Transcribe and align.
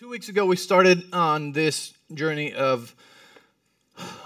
Two 0.00 0.08
weeks 0.08 0.28
ago, 0.28 0.44
we 0.44 0.56
started 0.56 1.14
on 1.14 1.52
this 1.52 1.94
journey 2.12 2.52
of 2.52 2.96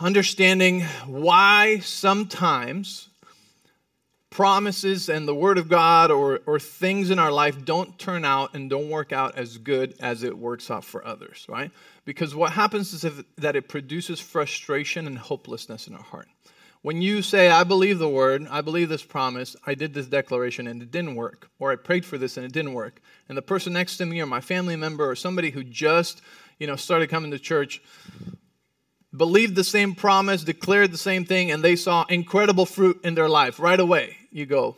understanding 0.00 0.80
why 1.04 1.80
sometimes 1.80 3.10
promises 4.30 5.10
and 5.10 5.28
the 5.28 5.34
Word 5.34 5.58
of 5.58 5.68
God 5.68 6.10
or, 6.10 6.40
or 6.46 6.58
things 6.58 7.10
in 7.10 7.18
our 7.18 7.30
life 7.30 7.66
don't 7.66 7.98
turn 7.98 8.24
out 8.24 8.54
and 8.54 8.70
don't 8.70 8.88
work 8.88 9.12
out 9.12 9.36
as 9.36 9.58
good 9.58 9.94
as 10.00 10.22
it 10.22 10.38
works 10.38 10.70
out 10.70 10.84
for 10.84 11.06
others, 11.06 11.44
right? 11.50 11.70
Because 12.06 12.34
what 12.34 12.52
happens 12.52 12.94
is 12.94 13.22
that 13.36 13.54
it 13.54 13.68
produces 13.68 14.18
frustration 14.20 15.06
and 15.06 15.18
hopelessness 15.18 15.86
in 15.86 15.94
our 15.94 16.02
heart. 16.02 16.28
When 16.82 17.02
you 17.02 17.22
say, 17.22 17.50
I 17.50 17.64
believe 17.64 17.98
the 17.98 18.08
word, 18.08 18.46
I 18.50 18.60
believe 18.60 18.88
this 18.88 19.02
promise, 19.02 19.56
I 19.66 19.74
did 19.74 19.94
this 19.94 20.06
declaration 20.06 20.66
and 20.68 20.80
it 20.80 20.90
didn't 20.90 21.16
work, 21.16 21.50
or 21.58 21.72
I 21.72 21.76
prayed 21.76 22.04
for 22.04 22.18
this 22.18 22.36
and 22.36 22.46
it 22.46 22.52
didn't 22.52 22.72
work, 22.72 23.00
and 23.28 23.36
the 23.36 23.42
person 23.42 23.72
next 23.72 23.96
to 23.96 24.06
me 24.06 24.20
or 24.20 24.26
my 24.26 24.40
family 24.40 24.76
member 24.76 25.08
or 25.08 25.16
somebody 25.16 25.50
who 25.50 25.64
just, 25.64 26.22
you 26.58 26.66
know, 26.66 26.76
started 26.76 27.10
coming 27.10 27.32
to 27.32 27.38
church 27.38 27.82
believed 29.16 29.54
the 29.54 29.64
same 29.64 29.94
promise, 29.94 30.44
declared 30.44 30.92
the 30.92 30.98
same 30.98 31.24
thing, 31.24 31.50
and 31.50 31.62
they 31.62 31.76
saw 31.76 32.04
incredible 32.08 32.66
fruit 32.66 33.00
in 33.04 33.14
their 33.14 33.28
life 33.28 33.58
right 33.58 33.80
away, 33.80 34.16
you 34.30 34.46
go, 34.46 34.76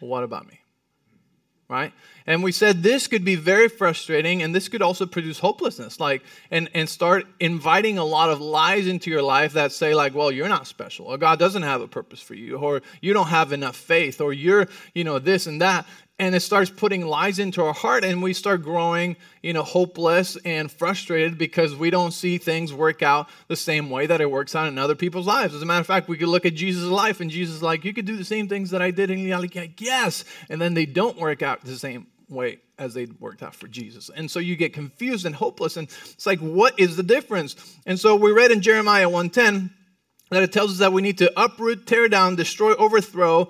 well, 0.00 0.10
what 0.10 0.24
about 0.24 0.46
me? 0.48 0.60
Right? 1.68 1.92
And 2.28 2.44
we 2.44 2.52
said 2.52 2.84
this 2.84 3.08
could 3.08 3.24
be 3.24 3.34
very 3.34 3.68
frustrating 3.68 4.40
and 4.40 4.54
this 4.54 4.68
could 4.68 4.82
also 4.82 5.04
produce 5.04 5.40
hopelessness. 5.40 5.98
Like 5.98 6.22
and, 6.50 6.70
and 6.74 6.88
start 6.88 7.26
inviting 7.40 7.98
a 7.98 8.04
lot 8.04 8.30
of 8.30 8.40
lies 8.40 8.86
into 8.86 9.10
your 9.10 9.22
life 9.22 9.54
that 9.54 9.72
say, 9.72 9.94
like, 9.94 10.14
well, 10.14 10.30
you're 10.30 10.48
not 10.48 10.68
special, 10.68 11.06
or 11.06 11.18
God 11.18 11.40
doesn't 11.40 11.62
have 11.62 11.80
a 11.80 11.88
purpose 11.88 12.20
for 12.20 12.34
you, 12.34 12.56
or 12.56 12.82
you 13.00 13.12
don't 13.12 13.28
have 13.28 13.52
enough 13.52 13.76
faith, 13.76 14.20
or 14.20 14.32
you're, 14.32 14.68
you 14.94 15.02
know, 15.02 15.18
this 15.18 15.46
and 15.48 15.60
that 15.60 15.86
and 16.18 16.34
it 16.34 16.40
starts 16.40 16.70
putting 16.70 17.06
lies 17.06 17.38
into 17.38 17.62
our 17.62 17.74
heart 17.74 18.04
and 18.04 18.22
we 18.22 18.32
start 18.32 18.62
growing 18.62 19.16
you 19.42 19.52
know 19.52 19.62
hopeless 19.62 20.36
and 20.44 20.70
frustrated 20.70 21.36
because 21.36 21.74
we 21.74 21.90
don't 21.90 22.12
see 22.12 22.38
things 22.38 22.72
work 22.72 23.02
out 23.02 23.28
the 23.48 23.56
same 23.56 23.90
way 23.90 24.06
that 24.06 24.20
it 24.20 24.30
works 24.30 24.54
out 24.54 24.68
in 24.68 24.78
other 24.78 24.94
people's 24.94 25.26
lives. 25.26 25.54
As 25.54 25.62
a 25.62 25.66
matter 25.66 25.80
of 25.80 25.86
fact 25.86 26.08
we 26.08 26.16
could 26.16 26.28
look 26.28 26.46
at 26.46 26.54
jesus' 26.54 26.84
life 26.84 27.20
and 27.20 27.30
jesus 27.30 27.62
like 27.62 27.84
you 27.84 27.92
could 27.92 28.06
do 28.06 28.16
the 28.16 28.24
same 28.24 28.48
things 28.48 28.70
that 28.70 28.82
i 28.82 28.90
did 28.90 29.10
and 29.10 29.20
you're 29.20 29.38
like 29.38 29.80
yes. 29.80 30.24
And 30.48 30.60
then 30.60 30.74
they 30.74 30.86
don't 30.86 31.18
work 31.18 31.42
out 31.42 31.62
the 31.62 31.76
same 31.76 32.06
way 32.28 32.58
as 32.78 32.94
they 32.94 33.06
worked 33.20 33.42
out 33.42 33.54
for 33.54 33.68
jesus. 33.68 34.10
And 34.14 34.30
so 34.30 34.38
you 34.38 34.56
get 34.56 34.72
confused 34.72 35.26
and 35.26 35.34
hopeless 35.34 35.76
and 35.76 35.88
it's 35.88 36.26
like 36.26 36.40
what 36.40 36.78
is 36.78 36.96
the 36.96 37.02
difference? 37.02 37.56
And 37.86 37.98
so 37.98 38.16
we 38.16 38.32
read 38.32 38.50
in 38.50 38.62
jeremiah 38.62 39.08
110 39.08 39.70
that 40.30 40.42
it 40.42 40.52
tells 40.52 40.72
us 40.72 40.78
that 40.78 40.92
we 40.92 41.02
need 41.02 41.18
to 41.18 41.32
uproot 41.40 41.86
tear 41.86 42.08
down 42.08 42.36
destroy 42.36 42.74
overthrow 42.74 43.48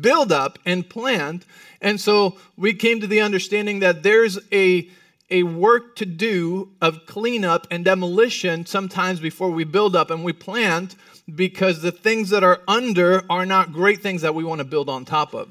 build 0.00 0.32
up 0.32 0.58
and 0.64 0.88
plant 0.88 1.44
and 1.80 2.00
so 2.00 2.36
we 2.56 2.74
came 2.74 3.00
to 3.00 3.06
the 3.06 3.20
understanding 3.20 3.80
that 3.80 4.02
there's 4.02 4.38
a, 4.52 4.88
a 5.30 5.42
work 5.44 5.96
to 5.96 6.06
do 6.06 6.70
of 6.80 7.06
cleanup 7.06 7.66
and 7.70 7.84
demolition 7.84 8.66
sometimes 8.66 9.20
before 9.20 9.50
we 9.50 9.64
build 9.64 9.94
up 9.94 10.10
and 10.10 10.24
we 10.24 10.32
plant 10.32 10.96
because 11.34 11.82
the 11.82 11.92
things 11.92 12.30
that 12.30 12.42
are 12.42 12.60
under 12.66 13.24
are 13.30 13.46
not 13.46 13.72
great 13.72 14.02
things 14.02 14.22
that 14.22 14.34
we 14.34 14.44
want 14.44 14.60
to 14.60 14.64
build 14.64 14.88
on 14.88 15.04
top 15.04 15.34
of. 15.34 15.48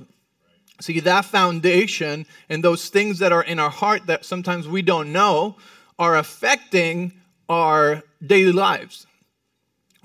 See, 0.82 1.00
that 1.02 1.26
foundation 1.26 2.26
and 2.50 2.64
those 2.64 2.90
things 2.90 3.20
that 3.20 3.32
are 3.32 3.44
in 3.44 3.60
our 3.60 3.70
heart 3.70 4.08
that 4.08 4.26
sometimes 4.26 4.68
we 4.68 4.82
don't 4.82 5.12
know 5.12 5.56
are 5.98 6.18
affecting 6.18 7.14
our 7.50 8.04
daily 8.26 8.52
lives. 8.52 9.07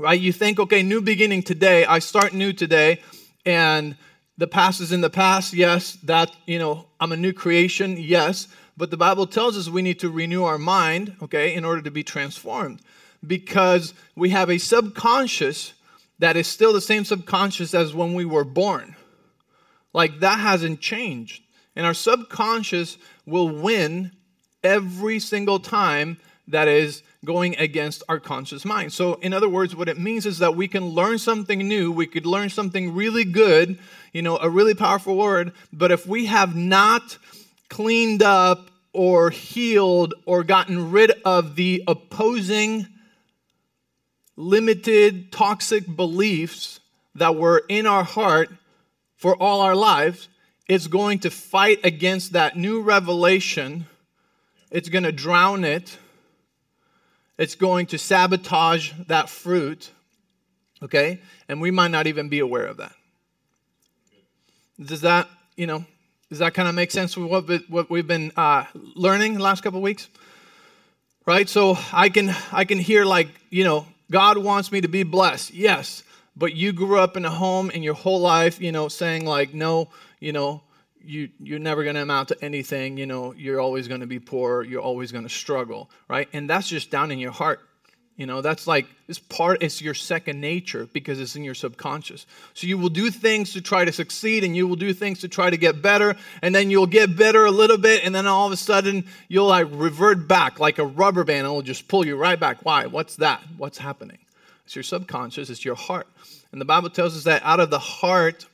Right? 0.02 0.20
You 0.20 0.32
think, 0.32 0.58
okay, 0.58 0.82
new 0.82 1.00
beginning 1.00 1.44
today, 1.44 1.84
I 1.84 2.00
start 2.00 2.34
new 2.34 2.52
today, 2.52 3.00
and 3.46 3.96
the 4.36 4.48
past 4.48 4.80
is 4.80 4.90
in 4.90 5.00
the 5.00 5.08
past. 5.08 5.52
Yes 5.52 5.92
that 6.02 6.34
you 6.44 6.58
know 6.58 6.88
i'm 6.98 7.12
a 7.12 7.16
new 7.16 7.32
creation. 7.32 7.96
Yes. 7.96 8.48
But 8.76 8.90
the 8.90 8.96
bible 8.96 9.28
tells 9.28 9.56
us 9.56 9.68
we 9.68 9.80
need 9.80 10.00
to 10.00 10.10
renew 10.10 10.42
our 10.42 10.58
mind 10.58 11.14
okay 11.22 11.54
in 11.54 11.64
order 11.64 11.82
to 11.82 11.90
be 11.92 12.02
transformed. 12.02 12.80
Because 13.24 13.94
we 14.16 14.30
have 14.30 14.50
a 14.50 14.58
subconscious 14.58 15.72
that 16.18 16.36
is 16.36 16.48
still 16.48 16.72
the 16.72 16.80
same 16.80 17.04
subconscious 17.04 17.72
as 17.72 17.94
when 17.94 18.12
we 18.12 18.24
were 18.24 18.42
born. 18.42 18.96
Like 19.92 20.18
that 20.18 20.40
hasn't 20.40 20.80
changed. 20.80 21.44
And 21.76 21.86
our 21.86 21.94
subconscious 21.94 22.98
will 23.24 23.48
win 23.48 24.10
every 24.64 25.20
single 25.20 25.60
time 25.60 26.18
that 26.48 26.68
is 26.68 27.02
going 27.24 27.56
against 27.58 28.02
our 28.08 28.18
conscious 28.18 28.64
mind. 28.64 28.92
So, 28.92 29.14
in 29.14 29.32
other 29.32 29.48
words, 29.48 29.76
what 29.76 29.88
it 29.88 29.98
means 29.98 30.26
is 30.26 30.38
that 30.38 30.56
we 30.56 30.66
can 30.66 30.86
learn 30.86 31.18
something 31.18 31.66
new, 31.66 31.92
we 31.92 32.06
could 32.06 32.26
learn 32.26 32.50
something 32.50 32.94
really 32.94 33.24
good, 33.24 33.78
you 34.12 34.22
know, 34.22 34.38
a 34.38 34.50
really 34.50 34.74
powerful 34.74 35.16
word, 35.16 35.52
but 35.72 35.92
if 35.92 36.06
we 36.06 36.26
have 36.26 36.56
not 36.56 37.16
cleaned 37.68 38.22
up 38.22 38.70
or 38.92 39.30
healed 39.30 40.14
or 40.26 40.42
gotten 40.42 40.90
rid 40.90 41.12
of 41.24 41.54
the 41.54 41.82
opposing, 41.86 42.86
limited, 44.36 45.30
toxic 45.30 45.96
beliefs 45.96 46.80
that 47.14 47.36
were 47.36 47.62
in 47.68 47.86
our 47.86 48.04
heart 48.04 48.50
for 49.16 49.36
all 49.36 49.60
our 49.60 49.76
lives, 49.76 50.28
it's 50.68 50.88
going 50.88 51.20
to 51.20 51.30
fight 51.30 51.78
against 51.84 52.32
that 52.32 52.56
new 52.56 52.82
revelation. 52.82 53.86
It's 54.70 54.88
going 54.88 55.04
to 55.04 55.12
drown 55.12 55.64
it 55.64 55.98
it's 57.38 57.54
going 57.54 57.86
to 57.86 57.98
sabotage 57.98 58.92
that 59.08 59.28
fruit, 59.28 59.90
okay? 60.82 61.20
And 61.48 61.60
we 61.60 61.70
might 61.70 61.90
not 61.90 62.06
even 62.06 62.28
be 62.28 62.38
aware 62.38 62.66
of 62.66 62.76
that. 62.78 62.92
Does 64.80 65.02
that, 65.02 65.28
you 65.56 65.66
know, 65.66 65.84
does 66.28 66.38
that 66.38 66.54
kind 66.54 66.68
of 66.68 66.74
make 66.74 66.90
sense 66.90 67.16
with 67.16 67.30
what, 67.30 67.68
what 67.68 67.90
we've 67.90 68.06
been 68.06 68.32
uh, 68.36 68.64
learning 68.74 69.34
the 69.34 69.42
last 69.42 69.62
couple 69.62 69.78
of 69.78 69.82
weeks? 69.82 70.08
Right? 71.26 71.48
So 71.48 71.78
I 71.92 72.08
can 72.08 72.34
I 72.50 72.64
can 72.64 72.78
hear 72.78 73.04
like, 73.04 73.28
you 73.50 73.64
know, 73.64 73.86
God 74.10 74.38
wants 74.38 74.72
me 74.72 74.80
to 74.80 74.88
be 74.88 75.02
blessed. 75.02 75.54
Yes. 75.54 76.02
But 76.34 76.54
you 76.54 76.72
grew 76.72 76.98
up 76.98 77.16
in 77.16 77.24
a 77.24 77.30
home 77.30 77.70
in 77.70 77.82
your 77.82 77.94
whole 77.94 78.20
life, 78.20 78.60
you 78.60 78.72
know, 78.72 78.88
saying 78.88 79.24
like, 79.24 79.54
no, 79.54 79.88
you 80.20 80.32
know, 80.32 80.62
you 81.04 81.28
you're 81.40 81.58
never 81.58 81.82
going 81.84 81.94
to 81.94 82.02
amount 82.02 82.28
to 82.28 82.44
anything 82.44 82.96
you 82.96 83.06
know 83.06 83.32
you're 83.32 83.60
always 83.60 83.88
going 83.88 84.00
to 84.00 84.06
be 84.06 84.18
poor 84.18 84.62
you're 84.62 84.80
always 84.80 85.12
going 85.12 85.24
to 85.24 85.30
struggle 85.30 85.90
right? 86.08 86.28
And 86.32 86.48
that's 86.48 86.68
just 86.68 86.90
down 86.90 87.10
in 87.10 87.18
your 87.18 87.32
heart 87.32 87.60
you 88.16 88.26
know? 88.26 88.40
That's 88.40 88.66
like 88.66 88.86
it's 89.08 89.18
part 89.18 89.62
it's 89.62 89.80
your 89.80 89.94
second 89.94 90.40
nature 90.40 90.86
because 90.92 91.20
it's 91.20 91.36
in 91.36 91.44
your 91.44 91.54
subconscious. 91.54 92.26
So 92.54 92.66
you 92.66 92.78
will 92.78 92.88
do 92.88 93.10
things 93.10 93.52
to 93.54 93.60
try 93.60 93.84
to 93.84 93.92
succeed 93.92 94.44
and 94.44 94.56
you 94.56 94.66
will 94.66 94.76
do 94.76 94.92
things 94.92 95.20
to 95.20 95.28
try 95.28 95.50
to 95.50 95.56
get 95.56 95.82
better 95.82 96.16
and 96.40 96.54
then 96.54 96.70
you'll 96.70 96.86
get 96.86 97.16
better 97.16 97.44
a 97.44 97.50
little 97.50 97.78
bit 97.78 98.04
and 98.04 98.14
then 98.14 98.26
all 98.26 98.46
of 98.46 98.52
a 98.52 98.56
sudden 98.56 99.04
you'll 99.28 99.48
like 99.48 99.66
revert 99.70 100.28
back 100.28 100.60
like 100.60 100.78
a 100.78 100.84
rubber 100.84 101.24
band 101.24 101.40
and 101.40 101.46
it'll 101.46 101.62
just 101.62 101.88
pull 101.88 102.06
you 102.06 102.16
right 102.16 102.38
back. 102.38 102.64
Why? 102.64 102.86
What's 102.86 103.16
that? 103.16 103.42
What's 103.56 103.78
happening? 103.78 104.18
It's 104.64 104.76
your 104.76 104.82
subconscious 104.82 105.50
it's 105.50 105.64
your 105.64 105.74
heart. 105.74 106.06
And 106.52 106.60
the 106.60 106.66
bible 106.66 106.90
tells 106.90 107.16
us 107.16 107.24
that 107.24 107.42
out 107.44 107.60
of 107.60 107.70
the 107.70 107.78
heart 107.78 108.46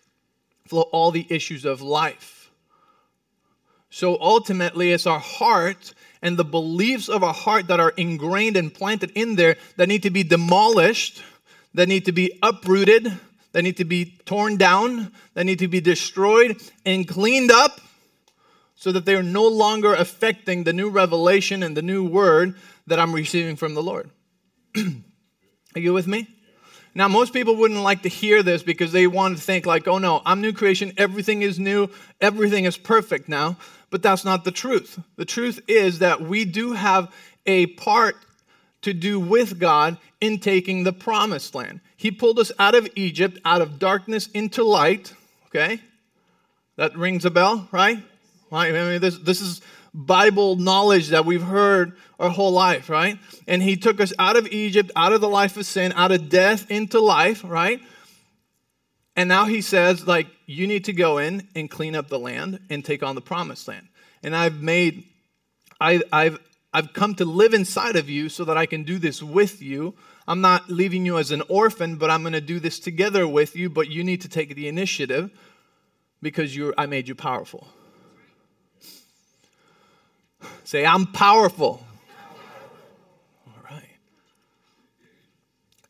flow 0.67 0.83
all 0.93 1.11
the 1.11 1.27
issues 1.31 1.65
of 1.65 1.83
life 1.83 2.38
so 3.91 4.19
ultimately, 4.21 4.93
it's 4.93 5.07
our 5.07 5.19
heart 5.19 5.95
and 6.21 6.37
the 6.37 6.45
beliefs 6.45 7.09
of 7.09 7.23
our 7.23 7.35
heart 7.35 7.69
that 7.69 7.81
are 7.81 7.95
ingrained 7.97 8.57
and 8.57 8.73
planted 8.73 9.13
in 9.15 9.37
there 9.37 9.57
that 9.77 9.89
need 9.89 10.03
to 10.03 10.11
be 10.11 10.23
demolished, 10.23 11.23
that 11.75 11.89
need 11.89 12.05
to 12.05 12.13
be 12.13 12.39
uprooted, 12.43 13.19
that 13.53 13.63
need 13.63 13.79
to 13.79 13.85
be 13.85 14.17
torn 14.27 14.57
down, 14.57 15.13
that 15.35 15.45
need 15.45 15.61
to 15.61 15.69
be 15.69 15.81
destroyed 15.81 16.61
and 16.85 17.09
cleaned 17.09 17.51
up 17.51 17.81
so 18.75 18.93
that 18.93 19.05
they're 19.05 19.23
no 19.23 19.47
longer 19.47 19.95
affecting 19.95 20.65
the 20.65 20.73
new 20.73 20.91
revelation 20.91 21.63
and 21.63 21.77
the 21.77 21.83
new 21.83 22.05
word 22.05 22.55
that 22.87 22.99
I'm 22.99 23.15
receiving 23.15 23.57
from 23.57 23.75
the 23.75 23.83
Lord. 23.83 24.11
are 24.77 25.81
you 25.81 25.93
with 25.93 26.07
me? 26.07 26.29
Now, 26.95 27.07
most 27.07 27.33
people 27.33 27.57
wouldn't 27.57 27.81
like 27.81 28.03
to 28.03 28.09
hear 28.09 28.43
this 28.43 28.63
because 28.63 28.93
they 28.93 29.07
want 29.07 29.37
to 29.37 29.43
think, 29.43 29.67
like, 29.67 29.87
oh 29.87 29.99
no, 29.99 30.23
I'm 30.25 30.41
new 30.41 30.53
creation, 30.53 30.93
everything 30.97 31.43
is 31.43 31.59
new, 31.59 31.91
everything 32.21 32.65
is 32.65 32.77
perfect 32.77 33.29
now. 33.29 33.57
But 33.91 34.03
that's 34.03 34.25
not 34.25 34.45
the 34.45 34.51
truth. 34.51 34.99
The 35.17 35.25
truth 35.25 35.61
is 35.67 36.01
that 36.01 36.21
we 36.21 36.45
do 36.45 36.73
have 36.73 37.13
a 37.47 37.67
part 37.67 38.17
to 38.83 38.93
do 38.93 39.19
with 39.19 39.59
God 39.59 39.99
in 40.21 40.39
taking 40.39 40.85
the 40.85 40.93
promised 40.93 41.55
land. 41.55 41.81
He 41.97 42.11
pulled 42.11 42.39
us 42.39 42.53
out 42.59 42.75
of 42.75 42.89
Egypt, 42.95 43.39
out 43.45 43.61
of 43.61 43.79
darkness 43.79 44.29
into 44.29 44.63
light. 44.63 45.15
Okay? 45.47 45.81
That 46.77 46.97
rings 46.97 47.25
a 47.25 47.31
bell, 47.31 47.69
right? 47.73 48.03
I 48.53 48.71
mean, 48.71 49.01
this, 49.01 49.19
this 49.19 49.41
is 49.41 49.61
Bible 49.93 50.57
knowledge 50.57 51.09
that 51.09 51.25
we've 51.25 51.43
heard 51.43 51.97
our 52.21 52.31
whole 52.31 52.53
life, 52.53 52.89
right? 52.89 53.19
And 53.47 53.63
He 53.63 53.77
took 53.77 54.01
us 54.01 54.13
out 54.19 54.37
of 54.37 54.47
Egypt, 54.49 54.91
out 54.95 55.13
of 55.13 55.21
the 55.21 55.29
life 55.29 55.57
of 55.57 55.67
sin, 55.67 55.93
out 55.97 56.13
of 56.13 56.29
death 56.29 56.71
into 56.71 57.01
life, 57.01 57.43
right? 57.45 57.81
And 59.19 59.29
now 59.29 59.47
he 59.47 59.63
says, 59.63 60.07
like, 60.07 60.29
you 60.47 60.69
need 60.69 60.85
to 60.85 60.93
go 60.93 61.19
in 61.19 61.49
and 61.57 61.69
clean 61.69 61.97
up 61.97 62.07
the 62.07 62.21
land 62.21 62.61
and 62.71 62.85
take 62.85 63.03
on 63.03 63.17
the 63.17 63.21
promised 63.21 63.67
land. 63.67 63.89
And 64.23 64.37
I've 64.37 64.63
made, 64.63 65.03
I, 65.81 66.01
I've, 66.13 66.39
I've 66.73 66.93
come 66.93 67.17
to 67.17 67.25
live 67.25 67.53
inside 67.53 67.97
of 67.97 68.09
you 68.09 68.29
so 68.29 68.45
that 68.45 68.57
I 68.57 68.65
can 68.65 68.85
do 68.85 68.97
this 68.97 69.21
with 69.21 69.61
you. 69.61 69.97
I'm 70.29 70.41
not 70.41 70.71
leaving 70.71 71.05
you 71.05 71.19
as 71.19 71.33
an 71.33 71.43
orphan, 71.49 71.97
but 71.97 72.13
I'm 72.13 72.23
going 72.23 72.33
to 72.33 72.41
do 72.41 72.61
this 72.61 72.79
together 72.79 73.27
with 73.27 73.57
you. 73.57 73.69
But 73.69 73.91
you 73.91 74.05
need 74.05 74.21
to 74.21 74.29
take 74.29 74.55
the 74.55 74.69
initiative 74.69 75.33
because 76.23 76.55
you're, 76.55 76.73
I 76.79 76.87
made 76.87 77.09
you 77.09 77.17
powerful. 77.17 77.67
Say, 80.63 80.87
I'm 80.87 81.07
powerful. 81.07 81.85
All 83.49 83.65
right. 83.69 83.83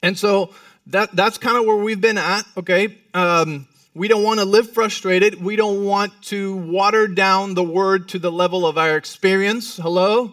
And 0.03 0.17
so 0.17 0.55
that, 0.89 1.15
that's 1.15 1.39
kind 1.39 1.57
of 1.57 1.65
where 1.65 1.77
we've 1.77 2.01
been 2.01 2.19
at, 2.19 2.45
okay? 2.57 2.99
Um, 3.15 3.69
we 3.95 4.09
don't 4.09 4.23
want 4.23 4.41
to 4.41 4.47
live 4.47 4.71
frustrated. 4.73 5.43
We 5.43 5.57
don't 5.57 5.85
want 5.85 6.23
to 6.25 6.57
water 6.57 7.07
down 7.09 7.55
the 7.55 7.63
word 7.63 8.09
to 8.11 8.19
the 8.19 8.33
level 8.33 8.67
of 8.67 8.79
our 8.79 8.97
experience. 8.97 9.77
Hello? 9.77 10.33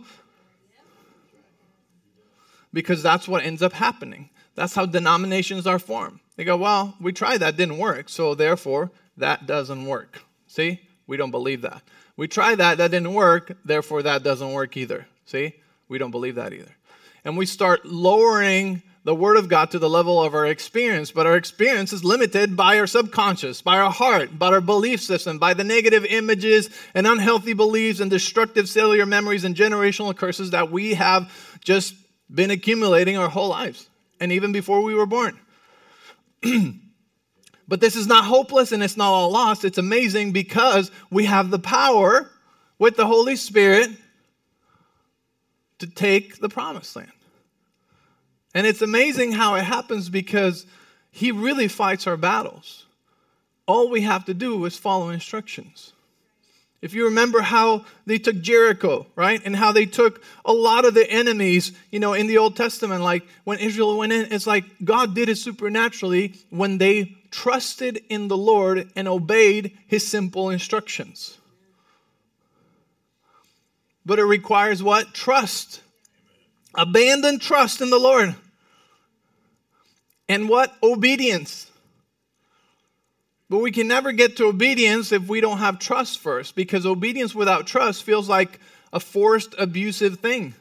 Because 2.72 3.02
that's 3.02 3.28
what 3.28 3.44
ends 3.44 3.62
up 3.62 3.74
happening. 3.74 4.30
That's 4.56 4.76
how 4.76 4.86
denominations 4.86 5.68
are 5.68 5.80
formed. 5.80 6.20
They 6.36 6.44
go, 6.44 6.58
well, 6.58 6.96
we 7.00 7.12
tried 7.12 7.40
that, 7.40 7.58
didn't 7.58 7.78
work, 7.78 8.10
so 8.10 8.36
therefore 8.36 8.92
that 9.18 9.46
doesn't 9.46 9.86
work. 9.86 10.22
See? 10.48 10.82
We 11.08 11.18
don't 11.18 11.32
believe 11.32 11.62
that. 11.62 11.82
We 12.18 12.28
tried 12.28 12.56
that, 12.56 12.78
that 12.78 12.92
didn't 12.92 13.14
work, 13.14 13.58
therefore 13.66 14.04
that 14.04 14.24
doesn't 14.24 14.54
work 14.54 14.78
either. 14.78 15.08
See? 15.26 15.56
We 15.88 15.98
don't 15.98 16.12
believe 16.12 16.36
that 16.36 16.54
either. 16.54 16.72
And 17.24 17.38
we 17.38 17.46
start 17.46 17.86
lowering 17.86 18.84
the 19.06 19.16
Word 19.16 19.38
of 19.38 19.48
God 19.48 19.70
to 19.72 19.80
the 19.80 19.90
level 19.90 20.22
of 20.22 20.34
our 20.34 20.48
experience, 20.48 21.12
but 21.12 21.28
our 21.28 21.38
experience 21.38 21.94
is 21.94 22.04
limited 22.04 22.58
by 22.58 22.80
our 22.80 22.88
subconscious, 22.88 23.62
by 23.62 23.78
our 23.78 23.92
heart, 23.92 24.38
by 24.38 24.48
our 24.48 24.62
belief 24.62 25.00
system, 25.00 25.38
by 25.38 25.54
the 25.54 25.64
negative 25.64 26.04
images 26.06 26.72
and 26.96 27.06
unhealthy 27.06 27.54
beliefs 27.54 28.00
and 28.00 28.10
destructive 28.10 28.68
cellular 28.68 29.06
memories 29.06 29.44
and 29.44 29.56
generational 29.56 30.18
curses 30.18 30.52
that 30.52 30.72
we 30.72 30.96
have 30.96 31.32
just 31.64 31.94
been 32.34 32.50
accumulating 32.50 33.16
our 33.16 33.30
whole 33.30 33.50
lives 33.50 33.88
and 34.20 34.32
even 34.32 34.52
before 34.52 34.82
we 34.82 34.96
were 34.96 35.06
born. 35.06 35.40
but 37.68 37.80
this 37.80 37.96
is 37.96 38.08
not 38.08 38.26
hopeless 38.26 38.72
and 38.72 38.82
it's 38.82 38.98
not 38.98 39.12
all 39.12 39.30
lost. 39.30 39.64
It's 39.64 39.78
amazing 39.78 40.32
because 40.32 40.90
we 41.12 41.26
have 41.26 41.52
the 41.52 41.60
power 41.60 42.32
with 42.80 42.96
the 42.96 43.06
Holy 43.06 43.36
Spirit 43.36 43.92
to 45.78 45.86
take 45.86 46.40
the 46.40 46.50
promised 46.50 46.96
land. 46.96 47.12
And 48.56 48.66
it's 48.66 48.82
amazing 48.82 49.34
how 49.34 49.56
it 49.56 49.66
happens 49.66 50.10
because 50.10 50.66
He 51.12 51.32
really 51.32 51.68
fights 51.68 52.08
our 52.08 52.18
battles. 52.18 52.86
All 53.68 53.90
we 53.90 54.02
have 54.02 54.26
to 54.26 54.34
do 54.34 54.64
is 54.66 54.78
follow 54.78 55.10
instructions. 55.10 55.92
If 56.82 56.94
you 56.94 57.06
remember 57.06 57.42
how 57.42 57.86
they 58.06 58.18
took 58.18 58.40
Jericho, 58.42 59.08
right? 59.16 59.42
And 59.44 59.56
how 59.56 59.72
they 59.72 59.86
took 59.86 60.22
a 60.46 60.54
lot 60.54 60.86
of 60.86 60.94
the 60.94 61.10
enemies, 61.10 61.72
you 61.92 62.00
know, 62.00 62.14
in 62.14 62.28
the 62.28 62.38
Old 62.38 62.56
Testament, 62.56 63.02
like 63.02 63.24
when 63.44 63.60
Israel 63.60 63.98
went 63.98 64.14
in, 64.14 64.32
it's 64.32 64.48
like 64.48 64.66
God 64.84 65.16
did 65.16 65.28
it 65.28 65.38
supernaturally 65.38 66.34
when 66.50 66.78
they 66.78 67.18
trusted 67.32 68.04
in 68.08 68.28
the 68.28 68.38
Lord 68.38 68.92
and 68.96 69.08
obeyed 69.08 69.78
his 69.88 70.08
simple 70.08 70.50
instructions. 70.50 71.38
But 74.06 74.20
it 74.20 74.26
requires 74.26 74.84
what? 74.84 75.14
Trust. 75.14 75.82
Abandon 76.76 77.40
trust 77.40 77.82
in 77.82 77.90
the 77.90 78.00
Lord. 78.00 78.36
And 80.28 80.50
what? 80.50 80.76
Obedience. 80.82 81.70
But 83.50 83.60
we 83.60 83.72
can 83.72 83.88
never 83.88 84.12
get 84.12 84.38
to 84.38 84.46
obedience 84.46 85.12
if 85.12 85.28
we 85.28 85.40
don't 85.40 85.60
have 85.60 85.78
trust 85.78 86.20
first, 86.20 86.56
because 86.56 86.86
obedience 86.86 87.36
without 87.36 87.68
trust 87.68 88.04
feels 88.04 88.28
like 88.28 88.60
a 88.92 89.00
forced, 89.00 89.54
abusive 89.58 90.20
thing. 90.20 90.56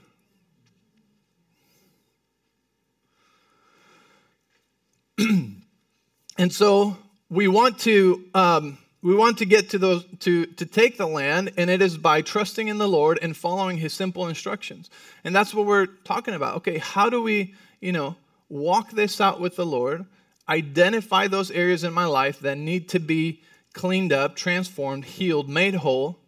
and 5.19 6.53
so 6.53 6.97
we 7.31 7.49
want 7.49 7.79
to 7.81 8.25
um, 8.35 8.77
we 9.03 9.15
want 9.15 9.39
to 9.39 9.47
get 9.47 9.71
to 9.71 9.79
those 9.79 10.05
to 10.21 10.47
to 10.47 10.67
take 10.67 10.99
the 10.99 11.07
land, 11.07 11.53
and 11.57 11.71
it 11.71 11.81
is 11.81 11.97
by 11.97 12.21
trusting 12.21 12.69
in 12.69 12.79
the 12.79 12.89
Lord 12.89 13.19
and 13.23 13.37
following 13.37 13.79
His 13.79 13.95
simple 13.95 14.27
instructions. 14.29 14.91
And 15.23 15.35
that's 15.35 15.55
what 15.55 15.67
we're 15.67 15.87
talking 15.87 16.35
about. 16.35 16.57
Okay, 16.57 16.79
how 16.79 17.09
do 17.09 17.23
we 17.23 17.55
you 17.81 17.93
know 17.93 18.17
walk 18.55 18.93
this 18.93 19.21
out 19.21 19.41
with 19.41 19.57
the 19.57 19.67
Lord, 19.67 20.07
identify 20.49 21.27
those 21.27 21.51
areas 21.51 21.83
in 21.83 21.93
my 21.93 22.05
life 22.05 22.39
that 22.41 22.57
need 22.57 22.89
to 22.91 23.01
be 23.01 23.43
cleaned 23.73 24.13
up, 24.13 24.37
transformed, 24.37 25.05
healed, 25.05 25.49
made 25.49 25.75
whole, 25.75 26.21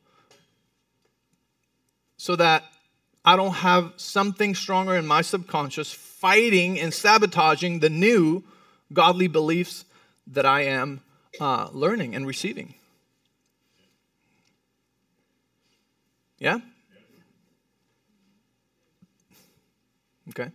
so 2.16 2.34
that 2.34 2.64
I 3.24 3.36
don't 3.36 3.54
have 3.54 3.92
something 3.96 4.56
stronger 4.56 4.96
in 4.96 5.06
my 5.06 5.22
subconscious 5.22 5.92
fighting 5.92 6.80
and 6.80 6.92
sabotaging 6.92 7.78
the 7.78 7.90
new 7.90 8.42
godly 8.92 9.28
beliefs 9.28 9.84
that 10.26 10.44
I 10.44 10.62
am 10.62 11.02
uh, 11.40 11.68
learning 11.72 12.16
and 12.16 12.26
receiving. 12.26 12.74
Yeah? 16.40 16.58
Okay. 20.30 20.50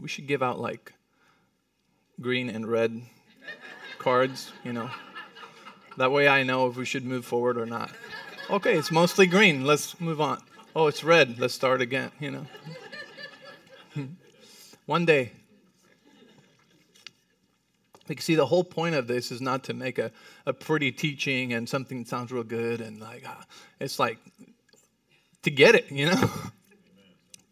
We 0.00 0.08
should 0.08 0.26
give 0.26 0.42
out 0.42 0.60
like 0.60 0.92
green 2.20 2.48
and 2.50 2.66
red 2.66 3.02
cards, 3.98 4.52
you 4.64 4.72
know. 4.72 4.90
That 5.96 6.12
way 6.12 6.28
I 6.28 6.42
know 6.42 6.66
if 6.68 6.76
we 6.76 6.84
should 6.84 7.04
move 7.04 7.24
forward 7.24 7.58
or 7.58 7.66
not. 7.66 7.90
Okay, 8.48 8.76
it's 8.76 8.90
mostly 8.90 9.26
green. 9.26 9.64
Let's 9.64 10.00
move 10.00 10.20
on. 10.20 10.42
Oh, 10.74 10.86
it's 10.86 11.04
red. 11.04 11.38
Let's 11.38 11.54
start 11.54 11.80
again, 11.80 12.10
you 12.20 12.30
know. 12.30 12.46
One 14.86 15.04
day. 15.04 15.32
Like, 18.08 18.22
see, 18.22 18.34
the 18.34 18.46
whole 18.46 18.64
point 18.64 18.96
of 18.96 19.06
this 19.06 19.30
is 19.30 19.40
not 19.40 19.62
to 19.64 19.74
make 19.74 19.98
a, 19.98 20.10
a 20.46 20.52
pretty 20.52 20.90
teaching 20.90 21.52
and 21.52 21.68
something 21.68 21.98
that 21.98 22.08
sounds 22.08 22.32
real 22.32 22.42
good 22.42 22.80
and 22.80 23.00
like, 23.00 23.28
uh, 23.28 23.42
it's 23.78 23.98
like 24.00 24.18
to 25.42 25.50
get 25.50 25.74
it, 25.74 25.90
you 25.92 26.06
know? 26.06 26.30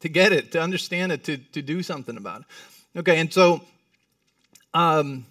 to 0.00 0.08
get 0.08 0.32
it, 0.32 0.52
to 0.52 0.60
understand 0.60 1.12
it, 1.12 1.24
to, 1.24 1.38
to 1.38 1.62
do 1.62 1.82
something 1.82 2.16
about 2.16 2.42
it. 2.42 2.98
Okay, 3.00 3.18
and 3.18 3.32
so 3.32 3.62
um, 4.74 5.26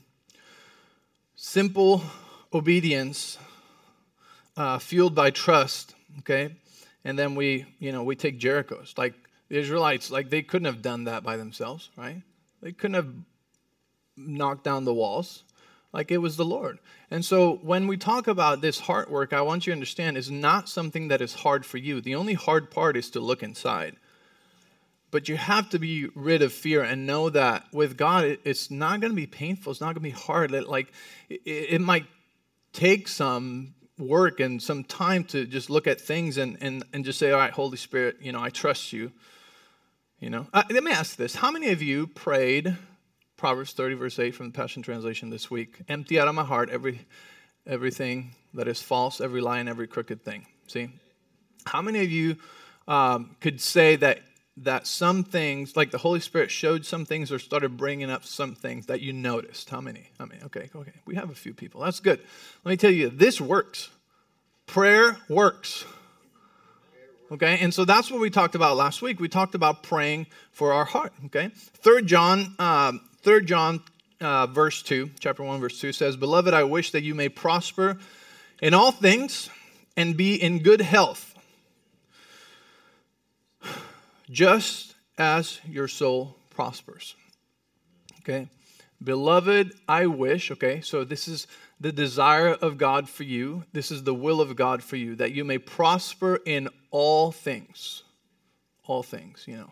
simple 1.35 2.01
obedience 2.53 3.37
uh, 4.55 4.79
fueled 4.79 5.15
by 5.15 5.29
trust, 5.29 5.95
okay? 6.19 6.55
And 7.05 7.17
then 7.17 7.35
we, 7.35 7.65
you 7.79 7.91
know, 7.91 8.03
we 8.03 8.15
take 8.15 8.37
Jericho's. 8.39 8.93
Like 8.97 9.13
the 9.49 9.57
Israelites, 9.57 10.11
like 10.11 10.29
they 10.29 10.41
couldn't 10.41 10.65
have 10.65 10.81
done 10.81 11.05
that 11.05 11.23
by 11.23 11.37
themselves, 11.37 11.89
right? 11.95 12.21
They 12.61 12.71
couldn't 12.71 12.95
have 12.95 13.13
knocked 14.17 14.63
down 14.63 14.85
the 14.85 14.93
walls. 14.93 15.43
Like 15.93 16.11
it 16.11 16.17
was 16.17 16.35
the 16.35 16.45
Lord. 16.45 16.79
And 17.09 17.23
so 17.23 17.55
when 17.63 17.87
we 17.87 17.97
talk 17.97 18.27
about 18.27 18.61
this 18.61 18.79
heart 18.79 19.09
work, 19.09 19.31
I 19.31 19.41
want 19.41 19.65
you 19.65 19.71
to 19.71 19.75
understand 19.75 20.17
is 20.17 20.29
not 20.29 20.67
something 20.67 21.07
that 21.07 21.21
is 21.21 21.33
hard 21.33 21.65
for 21.65 21.77
you. 21.77 22.01
The 22.01 22.15
only 22.15 22.33
hard 22.33 22.69
part 22.69 22.97
is 22.97 23.09
to 23.11 23.19
look 23.19 23.41
inside. 23.41 23.95
But 25.09 25.29
you 25.29 25.37
have 25.37 25.69
to 25.69 25.79
be 25.79 26.07
rid 26.15 26.41
of 26.41 26.51
fear 26.51 26.83
and 26.83 27.07
know 27.07 27.29
that 27.29 27.65
with 27.71 27.97
God, 27.97 28.37
it's 28.43 28.69
not 28.69 28.99
going 28.99 29.11
to 29.11 29.15
be 29.15 29.25
painful. 29.25 29.71
It's 29.71 29.79
not 29.79 29.87
going 29.87 29.95
to 29.95 29.99
be 30.01 30.09
hard. 30.09 30.51
like 30.51 30.91
it, 31.29 31.79
might 31.79 32.05
take 32.73 33.07
some 33.07 33.73
work 33.97 34.39
and 34.39 34.61
some 34.61 34.83
time 34.83 35.23
to 35.25 35.45
just 35.45 35.69
look 35.69 35.87
at 35.87 36.01
things 36.01 36.37
and, 36.37 36.57
and, 36.61 36.83
and 36.93 37.05
just 37.05 37.19
say, 37.19 37.31
all 37.31 37.39
right, 37.39 37.53
Holy 37.53 37.77
Spirit, 37.77 38.17
you 38.21 38.31
know, 38.31 38.41
I 38.41 38.49
trust 38.49 38.91
you. 38.91 39.11
You 40.19 40.29
know, 40.29 40.47
uh, 40.53 40.63
let 40.71 40.83
me 40.83 40.91
ask 40.91 41.15
this. 41.15 41.35
How 41.35 41.51
many 41.51 41.71
of 41.71 41.81
you 41.81 42.07
prayed 42.07 42.75
Proverbs 43.37 43.73
30, 43.73 43.95
verse 43.95 44.19
8 44.19 44.35
from 44.35 44.47
the 44.47 44.51
Passion 44.51 44.81
Translation 44.81 45.29
this 45.29 45.49
week? 45.49 45.79
Empty 45.87 46.19
out 46.19 46.27
of 46.27 46.35
my 46.35 46.43
heart 46.43 46.69
every 46.69 47.05
everything 47.67 48.31
that 48.53 48.67
is 48.67 48.81
false, 48.81 49.21
every 49.21 49.41
lie, 49.41 49.59
and 49.59 49.69
every 49.69 49.87
crooked 49.87 50.23
thing. 50.23 50.47
See? 50.67 50.89
How 51.65 51.81
many 51.81 51.99
of 51.99 52.09
you 52.09 52.37
um, 52.87 53.35
could 53.41 53.61
say 53.61 53.95
that 53.97 54.21
that 54.63 54.87
some 54.87 55.23
things, 55.23 55.75
like 55.75 55.91
the 55.91 55.99
Holy 55.99 56.19
Spirit 56.19 56.49
showed 56.49 56.83
some 56.85 57.05
things 57.05 57.31
or 57.31 57.37
started 57.37 57.77
bringing 57.77 58.09
up 58.09 58.25
some 58.25 58.55
things 58.55 58.87
that 58.87 59.01
you 59.01 59.13
noticed. 59.13 59.69
How 59.69 59.81
many? 59.81 60.09
How 60.17 60.25
many? 60.25 60.41
Okay, 60.43 60.69
okay. 60.75 60.93
We 61.05 61.15
have 61.15 61.29
a 61.29 61.35
few 61.35 61.53
people. 61.53 61.81
That's 61.81 61.99
good. 61.99 62.19
Let 62.65 62.71
me 62.71 62.77
tell 62.77 62.91
you, 62.91 63.09
this 63.09 63.39
works. 63.39 63.89
Prayer 64.65 65.17
works. 65.29 65.85
Okay, 67.31 67.59
and 67.61 67.73
so 67.73 67.85
that's 67.85 68.09
what 68.09 68.19
we 68.19 68.29
talked 68.29 68.55
about 68.55 68.77
last 68.77 69.01
week. 69.01 69.19
We 69.19 69.27
talked 69.27 69.53
about 69.53 69.83
praying 69.83 70.27
for 70.51 70.73
our 70.73 70.85
heart. 70.85 71.13
Okay, 71.25 71.49
Third 71.53 72.07
John, 72.07 72.55
um, 72.57 73.01
Third 73.21 73.47
John, 73.47 73.83
uh, 74.21 74.47
verse 74.47 74.81
two, 74.81 75.11
chapter 75.19 75.43
one, 75.43 75.59
verse 75.59 75.79
two 75.79 75.91
says, 75.91 76.15
"Beloved, 76.15 76.53
I 76.53 76.63
wish 76.63 76.91
that 76.91 77.03
you 77.03 77.13
may 77.13 77.27
prosper 77.29 77.99
in 78.61 78.73
all 78.73 78.91
things 78.91 79.49
and 79.97 80.15
be 80.15 80.35
in 80.35 80.59
good 80.59 80.81
health." 80.81 81.36
Just 84.29 84.95
as 85.17 85.59
your 85.67 85.87
soul 85.87 86.35
prospers. 86.49 87.15
Okay? 88.21 88.49
Beloved, 89.03 89.73
I 89.87 90.07
wish, 90.07 90.51
okay, 90.51 90.81
so 90.81 91.03
this 91.03 91.27
is 91.27 91.47
the 91.79 91.91
desire 91.91 92.49
of 92.49 92.77
God 92.77 93.07
for 93.07 93.23
you. 93.23 93.63
This 93.71 93.91
is 93.91 94.03
the 94.03 94.13
will 94.13 94.41
of 94.41 94.55
God 94.55 94.81
for 94.81 94.95
you, 94.95 95.15
that 95.15 95.33
you 95.33 95.45
may 95.45 95.59
prosper 95.59 96.39
in 96.45 96.69
all 96.89 97.31
things. 97.31 98.03
All 98.85 99.03
things, 99.03 99.43
you 99.47 99.55
know. 99.55 99.71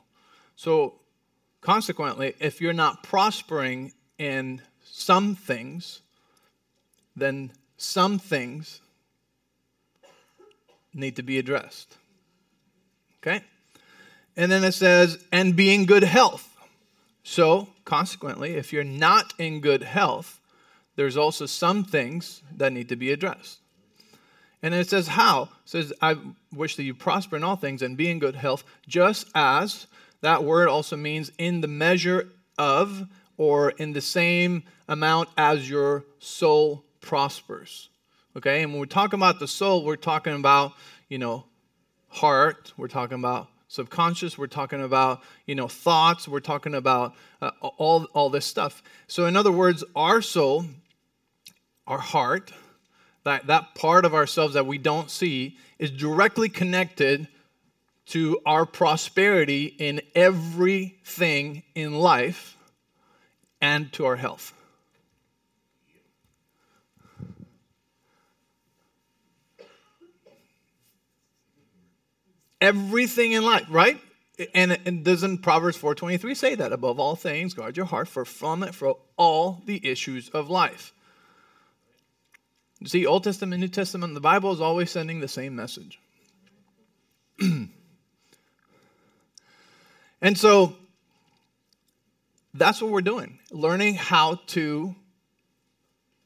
So, 0.55 0.99
consequently, 1.61 2.35
if 2.39 2.61
you're 2.61 2.73
not 2.73 3.01
prospering 3.01 3.93
in 4.19 4.61
some 4.83 5.35
things, 5.35 6.01
then 7.15 7.51
some 7.77 8.19
things 8.19 8.81
need 10.93 11.15
to 11.15 11.23
be 11.23 11.39
addressed. 11.39 11.97
Okay? 13.19 13.43
And 14.37 14.51
then 14.51 14.63
it 14.63 14.73
says, 14.73 15.23
and 15.31 15.55
be 15.55 15.73
in 15.73 15.85
good 15.85 16.03
health. 16.03 16.55
So, 17.23 17.69
consequently, 17.85 18.55
if 18.55 18.71
you're 18.71 18.83
not 18.83 19.33
in 19.37 19.61
good 19.61 19.83
health, 19.83 20.39
there's 20.95 21.17
also 21.17 21.45
some 21.45 21.83
things 21.83 22.41
that 22.55 22.71
need 22.71 22.89
to 22.89 22.95
be 22.95 23.11
addressed. 23.11 23.59
And 24.61 24.73
it 24.73 24.89
says, 24.89 25.09
How? 25.09 25.43
It 25.43 25.49
says, 25.65 25.93
I 26.01 26.17
wish 26.53 26.75
that 26.75 26.83
you 26.83 26.93
prosper 26.93 27.35
in 27.35 27.43
all 27.43 27.55
things 27.55 27.81
and 27.81 27.97
be 27.97 28.09
in 28.09 28.19
good 28.19 28.35
health, 28.35 28.63
just 28.87 29.27
as 29.35 29.87
that 30.21 30.43
word 30.43 30.67
also 30.67 30.97
means 30.97 31.31
in 31.37 31.61
the 31.61 31.67
measure 31.67 32.29
of 32.57 33.07
or 33.37 33.71
in 33.71 33.93
the 33.93 34.01
same 34.01 34.63
amount 34.87 35.29
as 35.37 35.69
your 35.69 36.05
soul 36.19 36.83
prospers. 37.01 37.89
Okay? 38.35 38.63
And 38.63 38.71
when 38.71 38.79
we're 38.79 38.85
talking 38.87 39.19
about 39.19 39.39
the 39.39 39.47
soul, 39.47 39.83
we're 39.83 39.97
talking 39.97 40.33
about, 40.33 40.73
you 41.09 41.17
know, 41.17 41.45
heart, 42.07 42.73
we're 42.77 42.87
talking 42.87 43.19
about 43.19 43.49
subconscious, 43.75 44.37
we're 44.37 44.47
talking 44.47 44.81
about, 44.81 45.21
you 45.45 45.53
know, 45.53 45.67
thoughts, 45.67 46.27
we're 46.27 46.39
talking 46.39 46.73
about 46.73 47.13
uh, 47.41 47.51
all, 47.61 48.05
all 48.13 48.29
this 48.29 48.45
stuff. 48.45 48.81
So, 49.07 49.25
in 49.25 49.35
other 49.35 49.51
words, 49.51 49.83
our 49.95 50.21
soul, 50.21 50.65
our 51.85 51.99
heart, 51.99 52.51
that, 53.23 53.47
that 53.47 53.75
part 53.75 54.05
of 54.05 54.13
ourselves 54.13 54.53
that 54.53 54.65
we 54.65 54.77
don't 54.77 55.11
see 55.11 55.57
is 55.77 55.91
directly 55.91 56.49
connected 56.49 57.27
to 58.07 58.39
our 58.45 58.65
prosperity 58.65 59.65
in 59.65 60.01
everything 60.13 61.63
in 61.73 61.95
life 61.95 62.55
and 63.61 63.91
to 63.93 64.05
our 64.05 64.15
health. 64.15 64.53
Everything 72.65 73.33
in 73.33 73.43
life, 73.43 73.67
right? 73.69 74.01
And, 74.55 74.77
and 74.85 75.05
doesn't 75.05 75.43
Proverbs 75.43 75.77
4.23 75.77 76.35
say 76.35 76.55
that? 76.55 76.73
Above 76.73 76.99
all 76.99 77.15
things, 77.15 77.53
guard 77.53 77.77
your 77.77 77.85
heart, 77.85 78.07
for 78.07 78.25
from 78.25 78.63
it 78.63 78.73
flow 78.73 78.97
all 79.17 79.61
the 79.65 79.87
issues 79.87 80.29
of 80.29 80.49
life. 80.49 80.91
You 82.79 82.87
see, 82.87 83.05
Old 83.05 83.23
Testament, 83.23 83.61
New 83.61 83.67
Testament, 83.67 84.15
the 84.15 84.19
Bible 84.19 84.51
is 84.51 84.59
always 84.59 84.89
sending 84.89 85.19
the 85.19 85.27
same 85.27 85.55
message. 85.55 85.99
and 87.39 87.69
so 90.35 90.75
that's 92.53 92.81
what 92.81 92.91
we're 92.91 93.01
doing 93.01 93.37
learning 93.51 93.93
how 93.95 94.39
to 94.47 94.95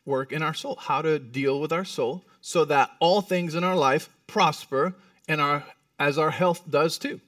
work 0.05 0.31
in 0.31 0.41
our 0.41 0.53
soul, 0.53 0.77
how 0.79 1.01
to 1.01 1.19
deal 1.19 1.59
with 1.59 1.73
our 1.73 1.85
soul 1.85 2.23
so 2.41 2.63
that 2.65 2.91
all 2.99 3.21
things 3.21 3.55
in 3.55 3.63
our 3.63 3.75
life 3.75 4.09
prosper 4.25 4.95
and 5.27 5.41
our, 5.41 5.63
as 5.99 6.17
our 6.17 6.31
health 6.31 6.63
does 6.69 6.97
too. 6.97 7.19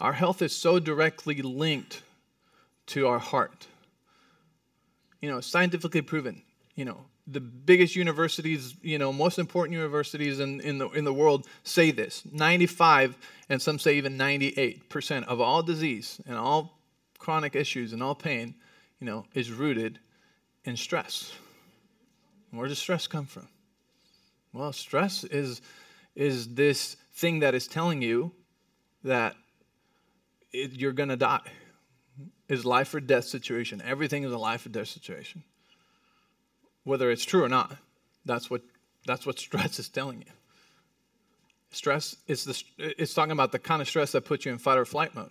Our 0.00 0.12
health 0.14 0.40
is 0.42 0.54
so 0.54 0.78
directly 0.78 1.42
linked 1.42 2.02
to 2.86 3.06
our 3.06 3.18
heart. 3.18 3.66
You 5.20 5.30
know, 5.30 5.40
scientifically 5.40 6.02
proven 6.02 6.42
you 6.74 6.84
know, 6.84 7.04
the 7.26 7.40
biggest 7.40 7.94
universities, 7.96 8.74
you 8.82 8.98
know, 8.98 9.12
most 9.12 9.38
important 9.38 9.74
universities 9.74 10.40
in, 10.40 10.60
in, 10.60 10.78
the, 10.78 10.88
in 10.90 11.04
the 11.04 11.12
world 11.12 11.46
say 11.64 11.90
this 11.90 12.22
95, 12.32 13.16
and 13.48 13.60
some 13.60 13.78
say 13.78 13.94
even 13.94 14.18
98% 14.18 15.24
of 15.24 15.40
all 15.40 15.62
disease 15.62 16.20
and 16.26 16.36
all 16.36 16.78
chronic 17.18 17.54
issues 17.54 17.92
and 17.92 18.02
all 18.02 18.14
pain, 18.14 18.54
you 19.00 19.06
know, 19.06 19.24
is 19.34 19.52
rooted 19.52 19.98
in 20.64 20.76
stress. 20.76 21.32
where 22.50 22.68
does 22.68 22.78
stress 22.78 23.06
come 23.06 23.26
from? 23.26 23.48
Well, 24.52 24.72
stress 24.72 25.24
is, 25.24 25.62
is 26.14 26.54
this 26.54 26.96
thing 27.14 27.40
that 27.40 27.54
is 27.54 27.66
telling 27.66 28.02
you 28.02 28.32
that 29.04 29.34
it, 30.52 30.72
you're 30.72 30.92
going 30.92 31.08
to 31.08 31.16
die. 31.16 31.40
Is 32.48 32.64
life 32.66 32.92
or 32.94 33.00
death 33.00 33.24
situation. 33.24 33.82
Everything 33.84 34.24
is 34.24 34.32
a 34.32 34.38
life 34.38 34.66
or 34.66 34.68
death 34.68 34.88
situation 34.88 35.42
whether 36.84 37.10
it's 37.10 37.24
true 37.24 37.42
or 37.42 37.48
not. 37.48 37.76
That's 38.24 38.50
what, 38.50 38.62
that's 39.06 39.26
what 39.26 39.38
stress 39.40 39.78
is 39.78 39.88
telling 39.88 40.18
you. 40.20 40.32
Stress 41.70 42.16
is 42.26 42.44
the, 42.44 42.62
it's 42.78 43.14
talking 43.14 43.32
about 43.32 43.52
the 43.52 43.58
kind 43.58 43.80
of 43.80 43.88
stress 43.88 44.12
that 44.12 44.26
puts 44.26 44.44
you 44.44 44.52
in 44.52 44.58
fight 44.58 44.76
or 44.76 44.84
flight 44.84 45.12
mode. 45.14 45.30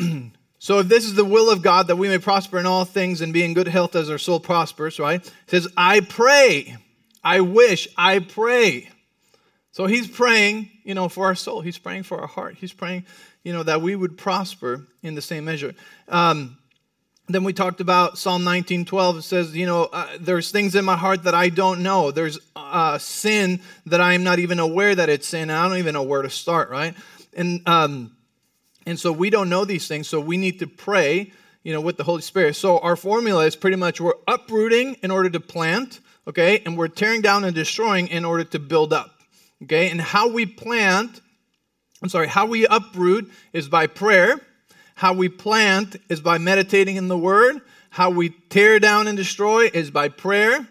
so 0.58 0.78
if 0.78 0.88
this 0.88 1.04
is 1.04 1.14
the 1.14 1.24
will 1.24 1.50
of 1.50 1.60
God 1.60 1.88
that 1.88 1.96
we 1.96 2.08
may 2.08 2.16
prosper 2.18 2.58
in 2.58 2.64
all 2.64 2.86
things 2.86 3.20
and 3.20 3.32
be 3.32 3.44
in 3.44 3.52
good 3.52 3.68
health 3.68 3.94
as 3.94 4.08
our 4.08 4.16
soul 4.16 4.40
prospers, 4.40 4.98
right? 4.98 5.20
It 5.20 5.32
says, 5.48 5.68
I 5.76 6.00
pray, 6.00 6.78
I 7.22 7.40
wish, 7.40 7.88
I 7.96 8.20
pray. 8.20 8.88
So 9.72 9.86
he's 9.86 10.08
praying, 10.08 10.70
you 10.84 10.94
know, 10.94 11.08
for 11.08 11.26
our 11.26 11.34
soul. 11.34 11.60
He's 11.60 11.78
praying 11.78 12.04
for 12.04 12.20
our 12.20 12.26
heart. 12.26 12.56
He's 12.56 12.72
praying, 12.72 13.04
you 13.44 13.52
know, 13.52 13.62
that 13.62 13.80
we 13.82 13.94
would 13.94 14.16
prosper 14.18 14.86
in 15.02 15.14
the 15.14 15.22
same 15.22 15.44
measure. 15.44 15.74
Um, 16.08 16.58
then 17.28 17.44
we 17.44 17.52
talked 17.52 17.80
about 17.80 18.16
Psalm 18.16 18.42
19:12. 18.42 19.18
It 19.18 19.22
says, 19.22 19.54
you 19.54 19.66
know, 19.66 19.84
uh, 19.84 20.06
there's 20.18 20.50
things 20.50 20.74
in 20.74 20.84
my 20.84 20.96
heart 20.96 21.24
that 21.24 21.34
I 21.34 21.50
don't 21.50 21.82
know. 21.82 22.10
There's 22.10 22.38
uh, 22.56 22.96
sin 22.98 23.60
that 23.84 24.00
I 24.00 24.14
am 24.14 24.24
not 24.24 24.38
even 24.38 24.58
aware 24.58 24.94
that 24.94 25.10
it's 25.10 25.28
sin, 25.28 25.50
and 25.50 25.52
I 25.52 25.68
don't 25.68 25.78
even 25.78 25.92
know 25.92 26.02
where 26.02 26.22
to 26.22 26.30
start, 26.30 26.70
right? 26.70 26.94
And 27.36 27.66
um, 27.68 28.16
and 28.86 28.98
so 28.98 29.12
we 29.12 29.28
don't 29.28 29.50
know 29.50 29.66
these 29.66 29.86
things, 29.86 30.08
so 30.08 30.18
we 30.20 30.38
need 30.38 30.58
to 30.60 30.66
pray, 30.66 31.30
you 31.62 31.74
know, 31.74 31.80
with 31.82 31.98
the 31.98 32.04
Holy 32.04 32.22
Spirit. 32.22 32.56
So 32.56 32.78
our 32.78 32.96
formula 32.96 33.44
is 33.44 33.54
pretty 33.54 33.76
much 33.76 34.00
we're 34.00 34.14
uprooting 34.26 34.94
in 35.02 35.10
order 35.10 35.28
to 35.28 35.40
plant, 35.40 36.00
okay, 36.28 36.62
and 36.64 36.76
we're 36.76 36.88
tearing 36.88 37.22
down 37.22 37.44
and 37.44 37.54
destroying 37.54 38.08
in 38.08 38.24
order 38.24 38.44
to 38.44 38.58
build 38.58 38.92
up, 38.92 39.10
okay. 39.64 39.90
And 39.90 40.00
how 40.00 40.28
we 40.28 40.46
plant, 40.46 41.20
I'm 42.02 42.08
sorry, 42.08 42.28
how 42.28 42.46
we 42.46 42.66
uproot 42.66 43.30
is 43.52 43.68
by 43.68 43.86
prayer 43.86 44.40
how 44.98 45.12
we 45.12 45.28
plant 45.28 45.94
is 46.08 46.20
by 46.20 46.38
meditating 46.38 46.96
in 46.96 47.06
the 47.06 47.16
Word. 47.16 47.60
How 47.90 48.10
we 48.10 48.30
tear 48.30 48.80
down 48.80 49.06
and 49.06 49.16
destroy 49.16 49.70
is 49.72 49.92
by 49.92 50.08
prayer, 50.08 50.66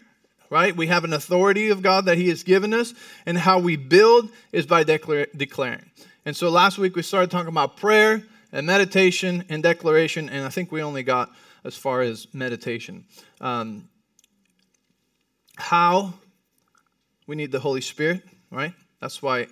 right? 0.50 0.76
We 0.76 0.88
have 0.88 1.06
an 1.06 1.14
authority 1.14 1.70
of 1.70 1.82
God 1.82 2.04
that 2.08 2.18
He 2.18 2.28
has 2.28 2.44
given 2.44 2.74
us. 2.74 2.94
And 3.26 3.38
how 3.38 3.60
we 3.60 3.78
build 3.78 4.30
is 4.52 4.66
by 4.66 4.84
declaring. 4.84 5.92
And 6.26 6.36
so 6.36 6.50
last 6.50 6.78
week 6.78 6.98
we 6.98 7.04
started 7.04 7.32
talking 7.32 7.48
about 7.48 7.78
prayer 7.78 8.22
and 8.52 8.68
meditation 8.68 9.46
and 9.48 9.64
declaration, 9.64 10.28
and 10.28 10.46
I 10.46 10.50
think 10.50 10.74
we 10.74 10.84
only 10.84 11.04
got 11.04 11.32
as 11.64 11.78
far 11.78 12.02
as 12.02 12.28
meditation. 12.34 13.06
Um, 13.40 13.88
how 15.58 16.14
we 17.26 17.36
need 17.36 17.52
the 17.52 17.60
Holy 17.60 17.82
Spirit, 17.82 18.24
right? 18.52 18.74
That's 19.02 19.22
why 19.22 19.48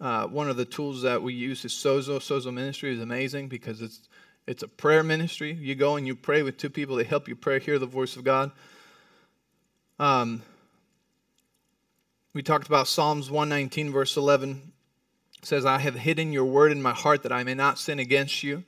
uh, 0.00 0.26
one 0.26 0.50
of 0.50 0.56
the 0.56 0.64
tools 0.64 1.02
that 1.02 1.22
we 1.22 1.34
use 1.34 1.64
is 1.64 1.72
Sozo. 1.72 2.18
Sozo 2.18 2.52
Ministry 2.52 2.92
is 2.92 3.00
amazing 3.00 3.48
because 3.48 3.80
it's 3.80 4.00
it's 4.46 4.62
a 4.64 4.68
prayer 4.68 5.04
ministry. 5.04 5.52
You 5.52 5.74
go 5.76 5.96
and 5.96 6.06
you 6.06 6.16
pray 6.16 6.42
with 6.42 6.56
two 6.56 6.70
people. 6.70 6.96
They 6.96 7.04
help 7.04 7.28
you 7.28 7.36
pray, 7.36 7.60
hear 7.60 7.78
the 7.78 7.86
voice 7.86 8.16
of 8.16 8.24
God. 8.24 8.50
Um, 10.00 10.42
we 12.34 12.42
talked 12.42 12.66
about 12.66 12.88
Psalms 12.88 13.30
119, 13.30 13.92
verse 13.92 14.16
11. 14.16 14.72
It 15.38 15.46
says, 15.46 15.64
I 15.64 15.78
have 15.78 15.94
hidden 15.94 16.32
your 16.32 16.44
word 16.44 16.72
in 16.72 16.82
my 16.82 16.92
heart 16.92 17.22
that 17.22 17.32
I 17.32 17.44
may 17.44 17.54
not 17.54 17.78
sin 17.78 18.00
against 18.00 18.42
you. 18.42 18.64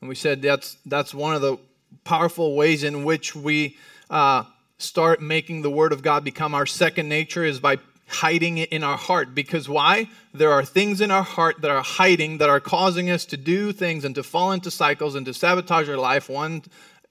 And 0.00 0.08
we 0.08 0.14
said 0.14 0.40
that's, 0.40 0.78
that's 0.86 1.12
one 1.12 1.34
of 1.34 1.42
the 1.42 1.58
powerful 2.04 2.54
ways 2.54 2.84
in 2.84 3.04
which 3.04 3.36
we 3.36 3.76
uh, 4.08 4.44
start 4.78 5.20
making 5.20 5.62
the 5.62 5.70
word 5.70 5.92
of 5.92 6.02
God 6.02 6.24
become 6.24 6.54
our 6.54 6.66
second 6.66 7.08
nature 7.08 7.44
is 7.44 7.60
by 7.60 7.78
hiding 8.06 8.58
it 8.58 8.70
in 8.70 8.82
our 8.82 8.96
heart. 8.96 9.34
Because 9.34 9.68
why? 9.68 10.08
There 10.32 10.50
are 10.50 10.64
things 10.64 11.00
in 11.00 11.10
our 11.10 11.22
heart 11.22 11.60
that 11.60 11.70
are 11.70 11.82
hiding, 11.82 12.38
that 12.38 12.48
are 12.48 12.60
causing 12.60 13.10
us 13.10 13.24
to 13.26 13.36
do 13.36 13.72
things 13.72 14.04
and 14.04 14.14
to 14.14 14.22
fall 14.22 14.52
into 14.52 14.70
cycles 14.70 15.14
and 15.14 15.26
to 15.26 15.34
sabotage 15.34 15.88
our 15.88 15.96
life 15.96 16.28
one 16.28 16.62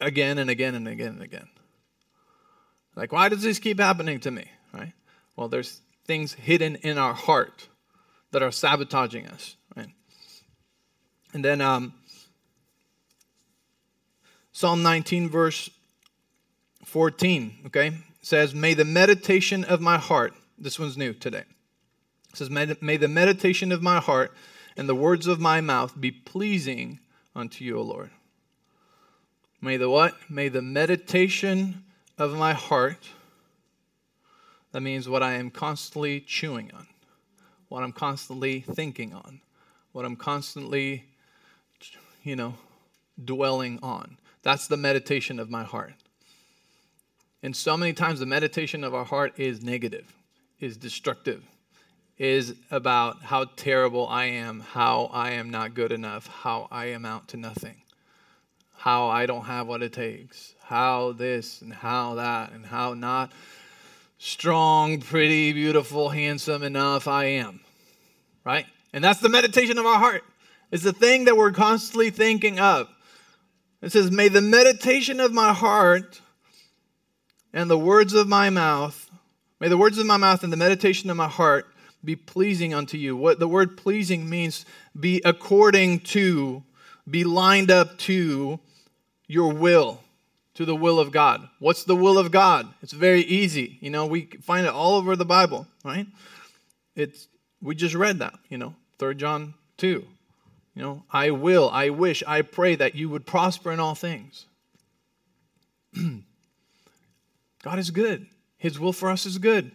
again 0.01 0.37
and 0.37 0.49
again 0.49 0.75
and 0.75 0.87
again 0.87 1.09
and 1.09 1.21
again. 1.21 1.47
Like, 2.95 3.11
why 3.11 3.29
does 3.29 3.43
this 3.43 3.59
keep 3.59 3.79
happening 3.79 4.19
to 4.21 4.31
me? 4.31 4.45
Right? 4.73 4.93
Well, 5.35 5.49
there's 5.49 5.81
things 6.05 6.33
hidden 6.33 6.77
in 6.77 6.97
our 6.97 7.13
heart 7.13 7.67
that 8.31 8.41
are 8.41 8.51
sabotaging 8.51 9.27
us. 9.27 9.55
Right? 9.75 9.89
And 11.33 11.45
then 11.45 11.61
um, 11.61 11.93
Psalm 14.51 14.81
19, 14.81 15.29
verse 15.29 15.69
14, 16.87 17.63
okay, 17.65 17.97
says, 18.21 18.55
May 18.55 18.73
the 18.73 18.85
meditation 18.85 19.65
of 19.65 19.81
my 19.81 19.97
heart 19.97 20.33
this 20.57 20.79
one's 20.79 20.97
new 20.97 21.13
today. 21.13 21.43
Says, 22.33 22.49
May 22.49 22.97
the 22.97 23.07
meditation 23.07 23.73
of 23.73 23.81
my 23.81 23.99
heart 23.99 24.33
and 24.77 24.87
the 24.87 24.95
words 24.95 25.27
of 25.27 25.39
my 25.39 25.59
mouth 25.59 25.99
be 25.99 26.11
pleasing 26.11 26.99
unto 27.35 27.65
you, 27.65 27.77
O 27.77 27.81
Lord. 27.81 28.09
May 29.61 29.75
the 29.75 29.89
what? 29.89 30.15
May 30.29 30.47
the 30.47 30.61
meditation 30.61 31.83
of 32.17 32.33
my 32.35 32.53
heart, 32.53 33.09
that 34.71 34.81
means 34.81 35.09
what 35.09 35.21
I 35.21 35.33
am 35.33 35.51
constantly 35.51 36.21
chewing 36.21 36.71
on, 36.73 36.87
what 37.67 37.83
I'm 37.83 37.91
constantly 37.91 38.61
thinking 38.61 39.13
on, 39.13 39.41
what 39.91 40.05
I'm 40.05 40.15
constantly, 40.15 41.03
you 42.23 42.37
know, 42.37 42.55
dwelling 43.23 43.79
on. 43.83 44.17
That's 44.41 44.67
the 44.67 44.77
meditation 44.77 45.37
of 45.37 45.49
my 45.49 45.63
heart. 45.63 45.93
And 47.43 47.55
so 47.55 47.77
many 47.77 47.93
times 47.93 48.19
the 48.19 48.25
meditation 48.25 48.83
of 48.83 48.93
our 48.93 49.05
heart 49.05 49.39
is 49.39 49.61
negative, 49.61 50.13
is 50.59 50.75
destructive, 50.75 51.43
is 52.17 52.55
about 52.71 53.21
how 53.21 53.45
terrible 53.55 54.07
I 54.07 54.25
am, 54.25 54.61
how 54.61 55.09
I 55.13 55.31
am 55.31 55.51
not 55.51 55.75
good 55.75 55.91
enough, 55.91 56.27
how 56.27 56.67
I 56.71 56.87
am 56.87 57.05
out 57.05 57.27
to 57.29 57.37
nothing, 57.37 57.75
how 58.75 59.07
I 59.07 59.27
don't 59.27 59.45
have 59.45 59.67
what 59.67 59.83
it 59.83 59.93
takes, 59.93 60.55
how 60.63 61.11
this 61.11 61.61
and 61.61 61.73
how 61.73 62.15
that, 62.15 62.53
and 62.53 62.65
how 62.65 62.95
not 62.95 63.31
strong, 64.17 64.99
pretty, 64.99 65.53
beautiful, 65.53 66.09
handsome 66.09 66.63
enough 66.63 67.07
I 67.07 67.25
am. 67.25 67.59
Right? 68.43 68.65
And 68.93 69.03
that's 69.03 69.19
the 69.19 69.29
meditation 69.29 69.77
of 69.77 69.85
our 69.85 69.99
heart. 69.99 70.23
It's 70.71 70.83
the 70.83 70.93
thing 70.93 71.25
that 71.25 71.37
we're 71.37 71.51
constantly 71.51 72.09
thinking 72.09 72.59
of. 72.59 72.89
It 73.81 73.91
says, 73.91 74.09
May 74.09 74.27
the 74.27 74.41
meditation 74.41 75.19
of 75.19 75.33
my 75.33 75.53
heart 75.53 76.21
and 77.57 77.71
the 77.71 77.77
words 77.77 78.13
of 78.13 78.27
my 78.27 78.51
mouth, 78.51 79.09
may 79.59 79.67
the 79.67 79.79
words 79.79 79.97
of 79.97 80.05
my 80.05 80.15
mouth 80.15 80.43
and 80.43 80.53
the 80.53 80.57
meditation 80.57 81.09
of 81.09 81.17
my 81.17 81.27
heart 81.27 81.65
be 82.05 82.15
pleasing 82.15 82.71
unto 82.71 82.99
you. 82.99 83.17
What 83.17 83.39
the 83.39 83.47
word 83.47 83.77
pleasing 83.77 84.29
means 84.29 84.63
be 84.97 85.23
according 85.25 86.01
to, 86.01 86.61
be 87.09 87.23
lined 87.23 87.71
up 87.71 87.97
to 87.99 88.59
your 89.25 89.51
will, 89.53 90.03
to 90.53 90.65
the 90.65 90.75
will 90.75 90.99
of 90.99 91.11
God. 91.11 91.49
What's 91.57 91.83
the 91.83 91.95
will 91.95 92.19
of 92.19 92.29
God? 92.29 92.71
It's 92.83 92.93
very 92.93 93.21
easy. 93.21 93.79
You 93.81 93.89
know, 93.89 94.05
we 94.05 94.29
find 94.43 94.67
it 94.67 94.73
all 94.73 94.93
over 94.93 95.15
the 95.15 95.25
Bible, 95.25 95.65
right? 95.83 96.05
It's 96.95 97.27
we 97.59 97.73
just 97.73 97.95
read 97.95 98.19
that, 98.19 98.35
you 98.49 98.59
know, 98.59 98.75
3 98.99 99.15
John 99.15 99.55
2. 99.77 99.87
You 100.75 100.81
know, 100.83 101.03
I 101.11 101.31
will, 101.31 101.71
I 101.71 101.89
wish, 101.89 102.21
I 102.27 102.43
pray 102.43 102.75
that 102.75 102.93
you 102.93 103.09
would 103.09 103.25
prosper 103.25 103.71
in 103.71 103.79
all 103.79 103.95
things. 103.95 104.45
God 107.63 107.79
is 107.79 107.91
good. 107.91 108.27
His 108.57 108.79
will 108.79 108.93
for 108.93 109.09
us 109.09 109.25
is 109.25 109.37
good. 109.37 109.71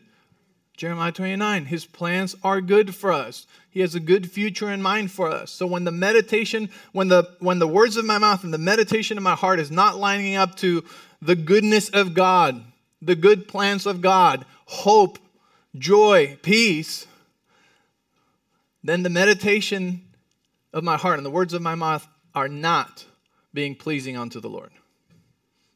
Jeremiah 0.76 1.12
29, 1.12 1.66
his 1.66 1.84
plans 1.84 2.34
are 2.42 2.60
good 2.60 2.94
for 2.94 3.12
us. 3.12 3.46
He 3.70 3.80
has 3.80 3.94
a 3.94 4.00
good 4.00 4.30
future 4.30 4.70
in 4.70 4.82
mind 4.82 5.10
for 5.10 5.30
us. 5.30 5.50
So 5.50 5.66
when 5.66 5.84
the 5.84 5.92
meditation, 5.92 6.70
when 6.92 7.08
the 7.08 7.36
when 7.40 7.58
the 7.58 7.68
words 7.68 7.96
of 7.96 8.04
my 8.04 8.18
mouth 8.18 8.42
and 8.42 8.52
the 8.52 8.58
meditation 8.58 9.16
of 9.16 9.22
my 9.22 9.34
heart 9.34 9.60
is 9.60 9.70
not 9.70 9.98
lining 9.98 10.34
up 10.34 10.56
to 10.56 10.82
the 11.20 11.36
goodness 11.36 11.88
of 11.90 12.14
God, 12.14 12.64
the 13.00 13.14
good 13.14 13.46
plans 13.46 13.86
of 13.86 14.00
God, 14.00 14.44
hope, 14.64 15.18
joy, 15.76 16.38
peace, 16.42 17.06
then 18.82 19.02
the 19.02 19.10
meditation 19.10 20.02
of 20.72 20.82
my 20.82 20.96
heart 20.96 21.18
and 21.18 21.26
the 21.26 21.30
words 21.30 21.52
of 21.52 21.62
my 21.62 21.74
mouth 21.74 22.06
are 22.34 22.48
not 22.48 23.04
being 23.52 23.74
pleasing 23.74 24.16
unto 24.16 24.40
the 24.40 24.48
Lord. 24.48 24.72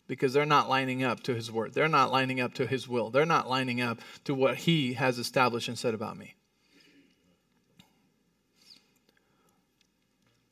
Because 0.09 0.33
they're 0.33 0.47
not 0.47 0.69
lining 0.69 1.03
up 1.03 1.23
to 1.25 1.35
his 1.35 1.51
word. 1.51 1.75
They're 1.75 1.89
not 1.89 2.13
lining 2.13 2.41
up 2.41 2.55
to 2.55 2.67
his 2.67 2.87
will. 2.87 3.11
They're 3.11 3.27
not 3.27 3.49
lining 3.49 3.81
up 3.81 3.99
to 4.25 4.35
what 4.35 4.57
he 4.59 4.95
has 4.95 5.19
established 5.19 5.69
and 5.69 5.79
said 5.79 5.95
about 5.95 6.17
me. 6.17 6.35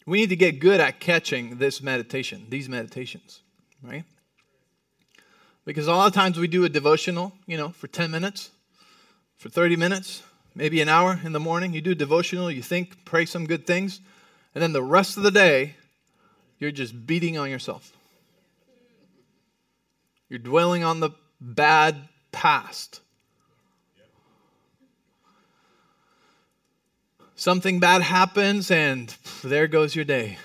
We 0.06 0.18
need 0.18 0.30
to 0.30 0.37
get 0.37 0.61
good 0.61 0.80
at 0.80 1.00
catching 1.00 1.58
this 1.58 1.82
meditation, 1.82 2.46
these 2.50 2.68
meditations, 2.68 3.40
right? 3.82 4.04
Because 5.64 5.87
a 5.87 5.92
lot 5.92 6.08
of 6.08 6.12
times 6.12 6.38
we 6.38 6.46
do 6.46 6.64
a 6.64 6.68
devotional, 6.68 7.32
you 7.46 7.56
know, 7.56 7.70
for 7.70 7.87
10 7.87 8.11
minutes, 8.11 8.50
for 9.38 9.49
30 9.49 9.76
minutes, 9.76 10.23
maybe 10.54 10.80
an 10.82 10.88
hour 10.88 11.20
in 11.25 11.32
the 11.32 11.40
morning. 11.40 11.73
You 11.73 11.80
do 11.80 11.94
devotional, 11.94 12.50
you 12.50 12.62
think, 12.62 13.04
pray 13.04 13.25
some 13.25 13.46
good 13.46 13.66
things. 13.66 14.00
And 14.54 14.62
then 14.62 14.73
the 14.73 14.82
rest 14.82 15.16
of 15.16 15.23
the 15.23 15.30
day, 15.30 15.76
you're 16.58 16.70
just 16.70 17.06
beating 17.06 17.38
on 17.38 17.50
yourself. 17.50 17.92
You're 20.35 20.41
dwelling 20.41 20.83
on 20.83 20.99
the 20.99 21.11
bad 21.41 22.09
past. 22.33 23.00
Something 27.37 27.79
bad 27.79 28.03
happens, 28.03 28.68
and 28.68 29.14
there 29.44 29.68
goes 29.68 29.94
your 29.94 30.05
day. 30.05 30.38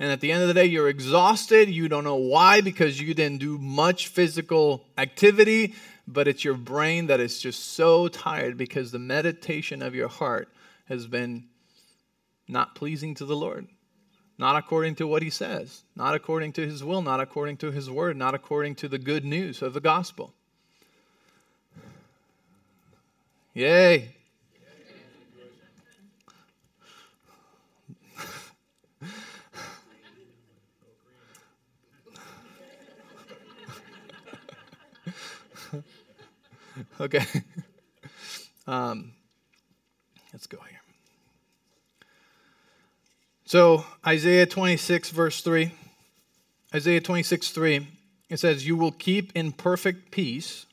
And 0.00 0.10
at 0.10 0.18
the 0.18 0.32
end 0.32 0.42
of 0.42 0.48
the 0.48 0.54
day, 0.54 0.64
you're 0.64 0.88
exhausted. 0.88 1.68
You 1.68 1.88
don't 1.88 2.02
know 2.02 2.16
why 2.16 2.60
because 2.60 3.00
you 3.00 3.14
didn't 3.14 3.38
do 3.38 3.58
much 3.58 4.08
physical 4.08 4.84
activity, 4.98 5.76
but 6.08 6.26
it's 6.26 6.44
your 6.44 6.56
brain 6.56 7.06
that 7.06 7.20
is 7.20 7.38
just 7.38 7.64
so 7.64 8.08
tired 8.08 8.56
because 8.56 8.90
the 8.90 8.98
meditation 8.98 9.82
of 9.82 9.94
your 9.94 10.08
heart 10.08 10.48
has 10.86 11.06
been 11.06 11.44
not 12.48 12.74
pleasing 12.74 13.14
to 13.14 13.24
the 13.24 13.36
Lord. 13.36 13.68
Not 14.38 14.54
according 14.54 14.94
to 14.96 15.06
what 15.06 15.22
he 15.22 15.30
says, 15.30 15.82
not 15.96 16.14
according 16.14 16.52
to 16.52 16.64
his 16.64 16.84
will, 16.84 17.02
not 17.02 17.18
according 17.20 17.56
to 17.58 17.72
his 17.72 17.90
word, 17.90 18.16
not 18.16 18.34
according 18.36 18.76
to 18.76 18.88
the 18.88 18.98
good 18.98 19.24
news 19.24 19.62
of 19.62 19.74
the 19.74 19.80
gospel. 19.80 20.32
Yay. 23.52 24.14
okay. 37.00 37.24
Um, 38.68 39.12
let's 40.30 40.46
go 40.46 40.58
here. 40.68 40.77
So, 43.48 43.86
Isaiah 44.06 44.44
26, 44.44 45.08
verse 45.08 45.40
3. 45.40 45.72
Isaiah 46.74 47.00
26, 47.00 47.48
3. 47.48 47.88
It 48.28 48.38
says, 48.38 48.66
You 48.66 48.76
will 48.76 48.92
keep 48.92 49.32
in 49.34 49.52
perfect 49.52 50.10
peace 50.10 50.66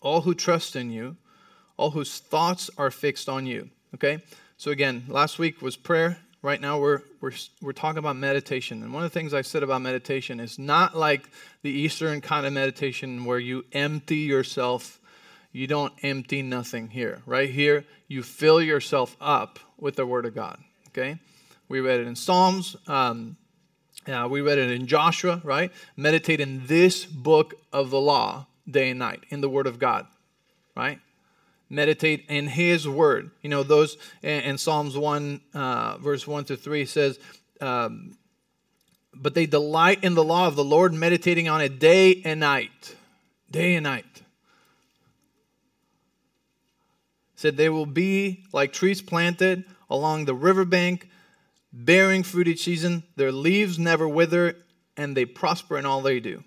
all 0.00 0.22
who 0.22 0.34
trust 0.34 0.76
in 0.76 0.90
you, 0.90 1.18
all 1.76 1.90
whose 1.90 2.20
thoughts 2.20 2.70
are 2.78 2.90
fixed 2.90 3.28
on 3.28 3.44
you. 3.44 3.68
Okay? 3.94 4.22
So, 4.56 4.70
again, 4.70 5.04
last 5.08 5.38
week 5.38 5.60
was 5.60 5.76
prayer. 5.76 6.16
Right 6.40 6.58
now, 6.58 6.80
we're, 6.80 7.02
we're, 7.20 7.32
we're 7.60 7.72
talking 7.72 7.98
about 7.98 8.16
meditation. 8.16 8.82
And 8.82 8.94
one 8.94 9.04
of 9.04 9.12
the 9.12 9.18
things 9.20 9.34
I 9.34 9.42
said 9.42 9.62
about 9.62 9.82
meditation 9.82 10.40
is 10.40 10.58
not 10.58 10.96
like 10.96 11.28
the 11.60 11.70
Eastern 11.70 12.22
kind 12.22 12.46
of 12.46 12.54
meditation 12.54 13.26
where 13.26 13.38
you 13.38 13.66
empty 13.72 14.20
yourself. 14.20 14.98
You 15.52 15.66
don't 15.66 15.92
empty 16.02 16.40
nothing 16.40 16.88
here. 16.88 17.20
Right 17.26 17.50
here, 17.50 17.84
you 18.06 18.22
fill 18.22 18.62
yourself 18.62 19.18
up 19.20 19.58
with 19.76 19.96
the 19.96 20.06
Word 20.06 20.24
of 20.24 20.34
God. 20.34 20.58
Okay? 20.88 21.18
We 21.68 21.80
read 21.80 22.00
it 22.00 22.06
in 22.06 22.16
Psalms. 22.16 22.76
Um, 22.86 23.36
uh, 24.06 24.26
we 24.30 24.40
read 24.40 24.56
it 24.56 24.70
in 24.70 24.86
Joshua, 24.86 25.40
right? 25.44 25.70
Meditate 25.96 26.40
in 26.40 26.66
this 26.66 27.04
book 27.04 27.54
of 27.72 27.90
the 27.90 28.00
law 28.00 28.46
day 28.68 28.90
and 28.90 28.98
night, 28.98 29.24
in 29.28 29.42
the 29.42 29.50
Word 29.50 29.66
of 29.66 29.78
God, 29.78 30.06
right? 30.74 30.98
Meditate 31.68 32.24
in 32.28 32.46
His 32.46 32.88
Word. 32.88 33.30
You 33.42 33.50
know, 33.50 33.62
those 33.62 33.98
in, 34.22 34.56
Psalms 34.56 34.96
1, 34.96 35.40
uh, 35.52 35.98
verse 35.98 36.26
1 36.26 36.44
to 36.46 36.56
3 36.56 36.86
says, 36.86 37.18
um, 37.60 38.16
But 39.14 39.34
they 39.34 39.44
delight 39.44 40.02
in 40.02 40.14
the 40.14 40.24
law 40.24 40.46
of 40.46 40.56
the 40.56 40.64
Lord, 40.64 40.94
meditating 40.94 41.48
on 41.48 41.60
it 41.60 41.78
day 41.78 42.22
and 42.24 42.40
night. 42.40 42.94
Day 43.50 43.74
and 43.74 43.84
night. 43.84 44.22
Said 47.34 47.58
they 47.58 47.68
will 47.68 47.86
be 47.86 48.44
like 48.52 48.72
trees 48.72 49.02
planted 49.02 49.64
along 49.90 50.24
the 50.24 50.34
riverbank 50.34 51.08
bearing 51.72 52.22
fruit 52.22 52.48
each 52.48 52.64
season, 52.64 53.04
their 53.16 53.32
leaves 53.32 53.78
never 53.78 54.08
wither, 54.08 54.56
and 54.96 55.16
they 55.16 55.24
prosper 55.24 55.78
in 55.78 55.86
all 55.86 56.00
they 56.00 56.20
do. 56.20 56.44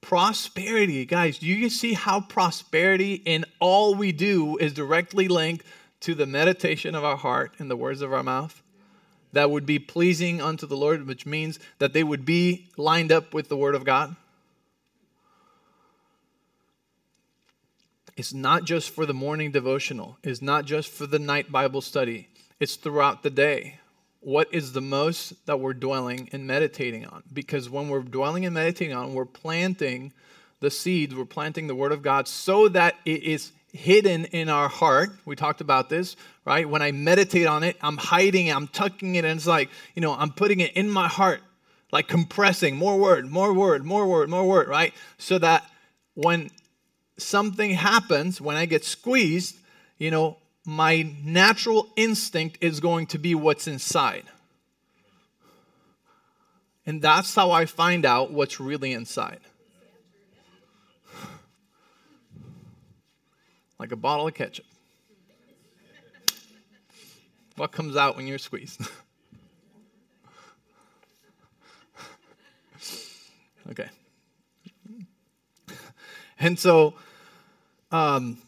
Prosperity, 0.00 1.04
guys, 1.04 1.38
do 1.38 1.46
you 1.46 1.68
see 1.68 1.94
how 1.94 2.20
prosperity 2.20 3.14
in 3.14 3.44
all 3.60 3.94
we 3.94 4.12
do 4.12 4.56
is 4.58 4.72
directly 4.72 5.26
linked 5.26 5.64
to 6.00 6.14
the 6.14 6.26
meditation 6.26 6.94
of 6.94 7.02
our 7.02 7.16
heart 7.16 7.54
and 7.58 7.70
the 7.70 7.76
words 7.76 8.02
of 8.02 8.12
our 8.12 8.22
mouth? 8.22 8.62
That 9.32 9.50
would 9.50 9.66
be 9.66 9.78
pleasing 9.78 10.40
unto 10.40 10.66
the 10.66 10.76
Lord, 10.76 11.06
which 11.06 11.26
means 11.26 11.58
that 11.78 11.92
they 11.92 12.04
would 12.04 12.24
be 12.24 12.68
lined 12.76 13.10
up 13.10 13.34
with 13.34 13.48
the 13.48 13.56
Word 13.56 13.74
of 13.74 13.84
God. 13.84 14.14
It's 18.16 18.32
not 18.32 18.64
just 18.64 18.90
for 18.90 19.04
the 19.04 19.12
morning 19.12 19.50
devotional, 19.50 20.16
it's 20.22 20.40
not 20.40 20.64
just 20.64 20.88
for 20.88 21.06
the 21.06 21.18
night 21.18 21.52
Bible 21.52 21.80
study, 21.80 22.28
it's 22.58 22.76
throughout 22.76 23.22
the 23.22 23.30
day 23.30 23.80
what 24.26 24.52
is 24.52 24.72
the 24.72 24.80
most 24.80 25.46
that 25.46 25.60
we're 25.60 25.72
dwelling 25.72 26.28
and 26.32 26.48
meditating 26.48 27.06
on. 27.06 27.22
Because 27.32 27.70
when 27.70 27.88
we're 27.88 28.00
dwelling 28.00 28.44
and 28.44 28.52
meditating 28.52 28.92
on, 28.92 29.14
we're 29.14 29.24
planting 29.24 30.12
the 30.58 30.68
seeds, 30.68 31.14
we're 31.14 31.24
planting 31.24 31.68
the 31.68 31.76
Word 31.76 31.92
of 31.92 32.02
God 32.02 32.26
so 32.26 32.66
that 32.70 32.96
it 33.04 33.22
is 33.22 33.52
hidden 33.72 34.24
in 34.24 34.48
our 34.48 34.68
heart. 34.68 35.10
We 35.26 35.36
talked 35.36 35.60
about 35.60 35.88
this, 35.88 36.16
right? 36.44 36.68
When 36.68 36.82
I 36.82 36.90
meditate 36.90 37.46
on 37.46 37.62
it, 37.62 37.76
I'm 37.80 37.98
hiding 37.98 38.48
it, 38.48 38.56
I'm 38.56 38.66
tucking 38.66 39.14
it, 39.14 39.24
and 39.24 39.36
it's 39.36 39.46
like, 39.46 39.70
you 39.94 40.02
know, 40.02 40.12
I'm 40.12 40.32
putting 40.32 40.58
it 40.58 40.72
in 40.72 40.90
my 40.90 41.06
heart, 41.06 41.40
like 41.92 42.08
compressing 42.08 42.74
more 42.74 42.98
word, 42.98 43.30
more 43.30 43.52
word, 43.52 43.84
more 43.84 44.08
word, 44.08 44.28
more 44.28 44.44
word, 44.44 44.66
right? 44.66 44.92
So 45.18 45.38
that 45.38 45.70
when 46.14 46.50
something 47.16 47.70
happens, 47.70 48.40
when 48.40 48.56
I 48.56 48.66
get 48.66 48.84
squeezed, 48.84 49.56
you 49.98 50.10
know, 50.10 50.38
my 50.66 51.14
natural 51.24 51.88
instinct 51.94 52.58
is 52.60 52.80
going 52.80 53.06
to 53.06 53.18
be 53.18 53.36
what's 53.36 53.68
inside. 53.68 54.24
And 56.84 57.00
that's 57.00 57.34
how 57.34 57.52
I 57.52 57.66
find 57.66 58.04
out 58.04 58.32
what's 58.32 58.58
really 58.58 58.92
inside. 58.92 59.38
Like 63.78 63.92
a 63.92 63.96
bottle 63.96 64.26
of 64.26 64.34
ketchup. 64.34 64.66
What 67.54 67.70
comes 67.70 67.96
out 67.96 68.16
when 68.16 68.26
you're 68.26 68.38
squeezed? 68.38 68.80
okay. 73.70 73.88
And 76.38 76.58
so, 76.58 76.94
um, 77.90 78.38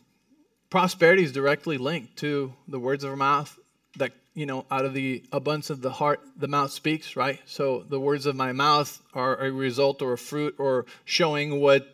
prosperity 0.70 1.24
is 1.24 1.32
directly 1.32 1.78
linked 1.78 2.16
to 2.18 2.52
the 2.66 2.78
words 2.78 3.04
of 3.04 3.10
our 3.10 3.16
mouth 3.16 3.58
that 3.96 4.12
you 4.34 4.46
know 4.46 4.66
out 4.70 4.84
of 4.84 4.94
the 4.94 5.24
abundance 5.32 5.70
of 5.70 5.80
the 5.80 5.90
heart 5.90 6.20
the 6.36 6.48
mouth 6.48 6.70
speaks 6.70 7.16
right? 7.16 7.40
So 7.46 7.84
the 7.88 8.00
words 8.00 8.26
of 8.26 8.36
my 8.36 8.52
mouth 8.52 9.00
are 9.14 9.36
a 9.36 9.50
result 9.50 10.02
or 10.02 10.12
a 10.12 10.18
fruit 10.18 10.54
or 10.58 10.86
showing 11.04 11.60
what 11.60 11.86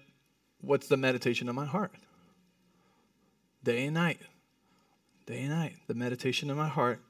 what's 0.60 0.88
the 0.88 0.96
meditation 0.96 1.48
of 1.48 1.54
my 1.54 1.66
heart. 1.66 1.92
Day 3.62 3.86
and 3.86 3.94
night. 3.94 4.20
Day 5.26 5.42
and 5.42 5.50
night. 5.50 5.76
The 5.86 5.94
meditation 5.94 6.50
of 6.50 6.56
my 6.56 6.68
heart 6.68 7.00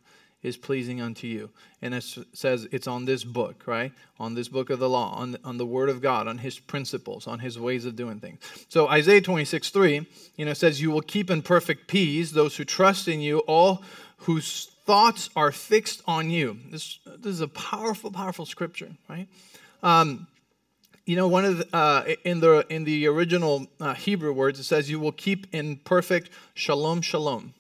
is 0.45 0.57
pleasing 0.59 1.01
unto 1.01 1.27
you. 1.27 1.51
And 1.83 1.95
it 1.95 2.05
says 2.35 2.69
it's 2.71 2.87
on 2.87 3.07
this 3.07 3.25
book, 3.25 3.67
right? 3.67 3.93
On 4.21 4.35
this 4.35 4.47
book 4.47 4.71
of 4.71 4.79
the 4.79 4.89
law, 4.89 5.15
on 5.15 5.33
the, 5.33 5.41
on 5.43 5.57
the 5.57 5.67
word 5.67 5.89
of 5.89 6.01
God, 6.01 6.29
on 6.29 6.39
his 6.39 6.59
principles, 6.59 7.27
on 7.27 7.41
his 7.41 7.59
ways 7.59 7.87
of 7.87 7.97
doing 7.97 8.21
things. 8.21 8.39
So 8.69 8.87
Isaiah 8.87 9.23
26, 9.23 9.71
3, 9.71 10.07
you 10.37 10.45
know, 10.45 10.53
says, 10.53 10.81
You 10.81 10.91
will 10.91 11.01
keep 11.01 11.31
in 11.31 11.43
perfect 11.43 11.89
peace 11.89 12.31
those 12.31 12.57
who 12.57 12.65
trust 12.65 13.09
in 13.09 13.21
you, 13.21 13.39
all 13.41 13.83
whose 14.19 14.67
thoughts 14.85 15.31
are 15.35 15.51
fixed 15.51 16.03
on 16.07 16.31
you. 16.31 16.59
This, 16.71 16.99
this 17.07 17.33
is 17.33 17.41
a 17.41 17.49
powerful, 17.49 18.13
powerful 18.13 18.45
scripture, 18.45 18.91
right? 19.09 19.27
Um, 19.83 20.27
you 21.07 21.17
know, 21.17 21.29
one 21.29 21.45
of 21.45 21.59
the, 21.59 21.77
uh, 21.77 22.15
in 22.25 22.41
the 22.41 22.65
in 22.71 22.85
the 22.85 23.07
original 23.09 23.67
uh, 23.79 23.93
Hebrew 23.93 24.33
words, 24.33 24.59
it 24.59 24.65
says, 24.65 24.89
"You 24.89 24.99
will 24.99 25.13
keep 25.13 25.47
in 25.53 25.77
perfect 25.77 26.31
shalom, 26.55 27.03
shalom." 27.03 27.53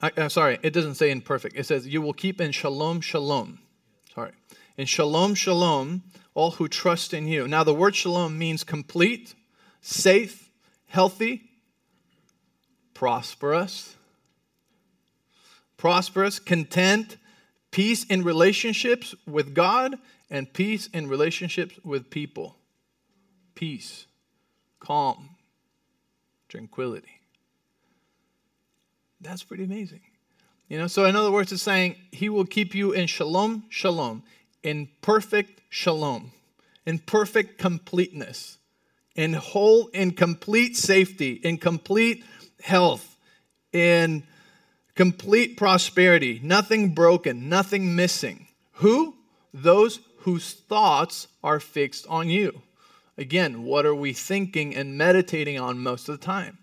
I, 0.00 0.12
am 0.16 0.30
sorry, 0.30 0.58
it 0.62 0.72
doesn't 0.72 0.96
say 0.96 1.10
in 1.10 1.20
perfect. 1.20 1.56
It 1.56 1.64
says, 1.64 1.86
You 1.86 2.02
will 2.02 2.12
keep 2.12 2.40
in 2.40 2.52
shalom, 2.52 3.00
shalom. 3.00 3.60
Sorry. 4.14 4.32
In 4.76 4.86
shalom, 4.86 5.34
shalom, 5.34 6.02
all 6.34 6.52
who 6.52 6.68
trust 6.68 7.14
in 7.14 7.26
you. 7.26 7.48
Now, 7.48 7.64
the 7.64 7.74
word 7.74 7.96
shalom 7.96 8.38
means 8.38 8.62
complete, 8.62 9.34
safe, 9.80 10.50
healthy, 10.86 11.50
prosperous, 12.92 13.96
prosperous, 15.76 16.38
content, 16.38 17.16
peace 17.70 18.04
in 18.04 18.22
relationships 18.22 19.14
with 19.26 19.54
God, 19.54 19.98
and 20.30 20.52
peace 20.52 20.88
in 20.92 21.08
relationships 21.08 21.78
with 21.84 22.10
people. 22.10 22.56
Peace, 23.54 24.06
calm, 24.80 25.30
tranquility. 26.48 27.15
That's 29.26 29.42
pretty 29.42 29.64
amazing. 29.64 30.00
You 30.68 30.78
know, 30.78 30.86
so 30.86 31.04
in 31.04 31.16
other 31.16 31.30
words, 31.30 31.52
it's 31.52 31.62
saying 31.62 31.96
he 32.12 32.28
will 32.28 32.44
keep 32.44 32.74
you 32.74 32.92
in 32.92 33.06
shalom, 33.06 33.64
shalom, 33.68 34.22
in 34.62 34.88
perfect 35.00 35.60
shalom, 35.68 36.32
in 36.84 36.98
perfect 37.00 37.58
completeness, 37.58 38.58
in 39.14 39.34
whole, 39.34 39.88
in 39.88 40.12
complete 40.12 40.76
safety, 40.76 41.32
in 41.32 41.58
complete 41.58 42.24
health, 42.62 43.16
in 43.72 44.24
complete 44.94 45.56
prosperity, 45.56 46.40
nothing 46.42 46.94
broken, 46.94 47.48
nothing 47.48 47.94
missing. 47.94 48.46
Who? 48.74 49.14
Those 49.52 50.00
whose 50.20 50.52
thoughts 50.52 51.28
are 51.42 51.60
fixed 51.60 52.06
on 52.08 52.28
you. 52.30 52.62
Again, 53.18 53.62
what 53.62 53.86
are 53.86 53.94
we 53.94 54.12
thinking 54.12 54.74
and 54.74 54.98
meditating 54.98 55.58
on 55.58 55.78
most 55.78 56.08
of 56.08 56.18
the 56.18 56.24
time? 56.24 56.58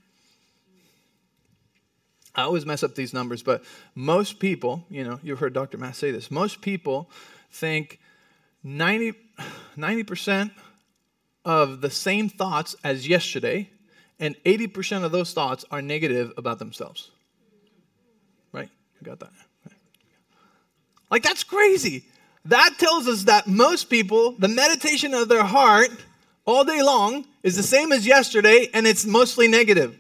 I 2.36 2.44
always 2.44 2.66
mess 2.66 2.84
up 2.84 2.96
these 2.96 3.14
numbers, 3.14 3.44
but 3.44 3.64
most 3.94 4.40
people, 4.40 4.86
you 4.90 5.04
know, 5.04 5.20
you've 5.22 5.40
heard 5.40 5.54
Dr. 5.54 5.78
Matt 5.78 5.96
say 5.96 6.12
this, 6.12 6.32
most 6.32 6.62
people 6.62 7.10
think 7.52 8.00
90, 8.64 9.14
90% 9.78 10.52
of 11.46 11.82
the 11.82 11.90
same 11.90 12.30
thoughts 12.30 12.76
as 12.84 13.08
yesterday, 13.08 13.70
and 14.20 14.36
80% 14.46 15.04
of 15.04 15.12
those 15.12 15.34
thoughts 15.34 15.66
are 15.70 15.82
negative 15.82 16.34
about 16.38 16.60
themselves. 16.60 17.12
Right? 18.52 18.70
You 19.00 19.06
got 19.06 19.20
that? 19.20 19.32
Like, 21.12 21.22
that's 21.22 21.44
crazy. 21.44 22.06
That 22.46 22.76
tells 22.80 23.08
us 23.08 23.24
that 23.26 23.46
most 23.46 23.90
people, 23.90 24.32
the 24.40 24.48
meditation 24.48 25.14
of 25.14 25.30
their 25.30 25.44
heart 25.44 25.90
all 26.46 26.64
day 26.64 26.82
long 26.82 27.26
is 27.44 27.56
the 27.56 27.64
same 27.64 27.92
as 27.92 28.08
yesterday, 28.08 28.70
and 28.74 28.88
it's 28.88 29.06
mostly 29.06 29.48
negative. 29.48 29.98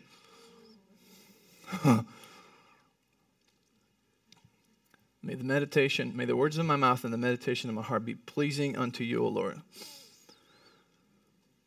May 5.25 5.35
the 5.35 5.43
meditation, 5.45 6.11
may 6.15 6.25
the 6.25 6.35
words 6.35 6.57
of 6.57 6.65
my 6.65 6.75
mouth 6.75 7.05
and 7.05 7.13
the 7.13 7.17
meditation 7.17 7.69
of 7.69 7.75
my 7.77 7.81
heart 7.81 8.03
be 8.03 8.15
pleasing 8.15 8.77
unto 8.77 9.05
you, 9.05 9.25
O 9.25 9.29
Lord. 9.29 9.61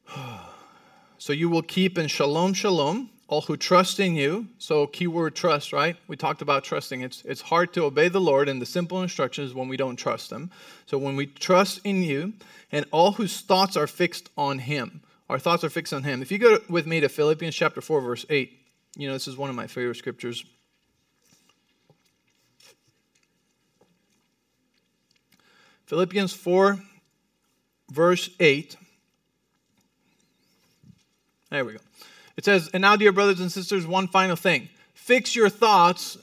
So 1.19 1.33
you 1.33 1.49
will 1.49 1.62
keep 1.62 1.99
in 1.99 2.07
shalom, 2.09 2.53
shalom, 2.53 3.11
all 3.27 3.40
who 3.40 3.57
trust 3.57 3.99
in 3.99 4.14
you. 4.14 4.47
So 4.59 4.87
keyword 4.87 5.35
trust, 5.35 5.73
right? 5.73 5.97
We 6.07 6.14
talked 6.16 6.42
about 6.42 6.62
trusting. 6.62 7.01
It's 7.01 7.25
it's 7.25 7.40
hard 7.40 7.73
to 7.73 7.85
obey 7.85 8.09
the 8.09 8.21
Lord 8.21 8.49
and 8.49 8.61
the 8.62 8.66
simple 8.66 9.03
instructions 9.03 9.55
when 9.55 9.66
we 9.66 9.77
don't 9.77 9.97
trust 9.97 10.31
him. 10.31 10.51
So 10.85 10.99
when 10.99 11.16
we 11.16 11.27
trust 11.27 11.81
in 11.85 12.03
you 12.03 12.35
and 12.71 12.85
all 12.92 13.12
whose 13.12 13.40
thoughts 13.40 13.77
are 13.77 13.87
fixed 13.87 14.29
on 14.37 14.61
him. 14.61 15.01
Our 15.29 15.40
thoughts 15.40 15.64
are 15.64 15.71
fixed 15.71 15.92
on 15.92 16.05
him. 16.05 16.23
If 16.23 16.31
you 16.31 16.38
go 16.38 16.59
with 16.69 16.87
me 16.87 17.01
to 17.01 17.09
Philippians 17.09 17.57
chapter 17.57 17.81
4 17.81 18.01
verse 18.03 18.27
8, 18.31 18.53
you 18.97 19.09
know 19.09 19.14
this 19.14 19.27
is 19.27 19.37
one 19.37 19.51
of 19.51 19.57
my 19.57 19.66
favorite 19.66 19.97
scriptures. 19.97 20.45
Philippians 25.87 26.33
4, 26.33 26.79
verse 27.90 28.31
8. 28.40 28.77
There 31.51 31.64
we 31.64 31.72
go. 31.75 31.79
It 32.37 32.44
says, 32.44 32.68
And 32.75 32.83
now, 32.83 32.96
dear 32.96 33.12
brothers 33.12 33.40
and 33.40 33.51
sisters, 33.51 33.87
one 33.87 34.09
final 34.09 34.37
thing. 34.37 34.68
Fix 34.94 35.37
your 35.37 35.49
thoughts. 35.49 36.18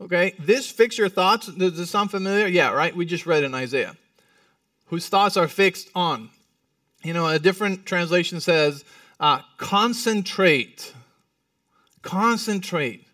Okay, 0.00 0.34
this 0.38 0.70
fix 0.70 0.98
your 0.98 1.08
thoughts. 1.08 1.46
Does 1.46 1.76
this 1.76 1.90
sound 1.90 2.10
familiar? 2.10 2.46
Yeah, 2.46 2.72
right? 2.72 2.94
We 2.94 3.06
just 3.06 3.24
read 3.24 3.44
in 3.44 3.54
Isaiah. 3.54 3.96
Whose 4.86 5.08
thoughts 5.08 5.36
are 5.36 5.48
fixed 5.48 5.88
on. 5.94 6.28
You 7.02 7.14
know, 7.14 7.26
a 7.26 7.38
different 7.38 7.86
translation 7.86 8.40
says, 8.40 8.84
uh, 9.18 9.40
concentrate. 9.56 10.92
Concentrate. 12.02 13.06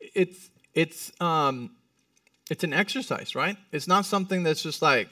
It's, 0.00 0.50
it's, 0.74 1.12
um, 1.20 1.70
it's 2.50 2.64
an 2.64 2.74
exercise, 2.74 3.34
right? 3.34 3.56
It's 3.72 3.88
not 3.88 4.04
something 4.04 4.42
that's 4.42 4.62
just 4.62 4.82
like 4.82 5.08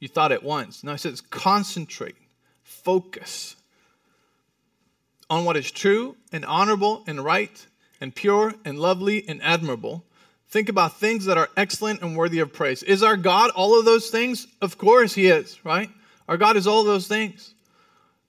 you 0.00 0.08
thought 0.08 0.32
it 0.32 0.42
once. 0.42 0.84
No, 0.84 0.92
it 0.92 0.98
says 0.98 1.20
concentrate, 1.22 2.16
focus 2.62 3.56
on 5.30 5.44
what 5.44 5.56
is 5.56 5.70
true 5.70 6.16
and 6.32 6.44
honorable 6.44 7.04
and 7.06 7.24
right 7.24 7.66
and 8.00 8.14
pure 8.14 8.54
and 8.64 8.78
lovely 8.78 9.26
and 9.26 9.40
admirable. 9.42 10.04
Think 10.48 10.68
about 10.68 10.98
things 10.98 11.24
that 11.24 11.38
are 11.38 11.48
excellent 11.56 12.02
and 12.02 12.16
worthy 12.16 12.40
of 12.40 12.52
praise. 12.52 12.82
Is 12.82 13.02
our 13.02 13.16
God 13.16 13.50
all 13.50 13.78
of 13.78 13.84
those 13.84 14.10
things? 14.10 14.46
Of 14.60 14.76
course, 14.76 15.14
He 15.14 15.28
is, 15.28 15.64
right? 15.64 15.88
Our 16.28 16.36
God 16.36 16.56
is 16.56 16.66
all 16.66 16.84
those 16.84 17.06
things. 17.06 17.54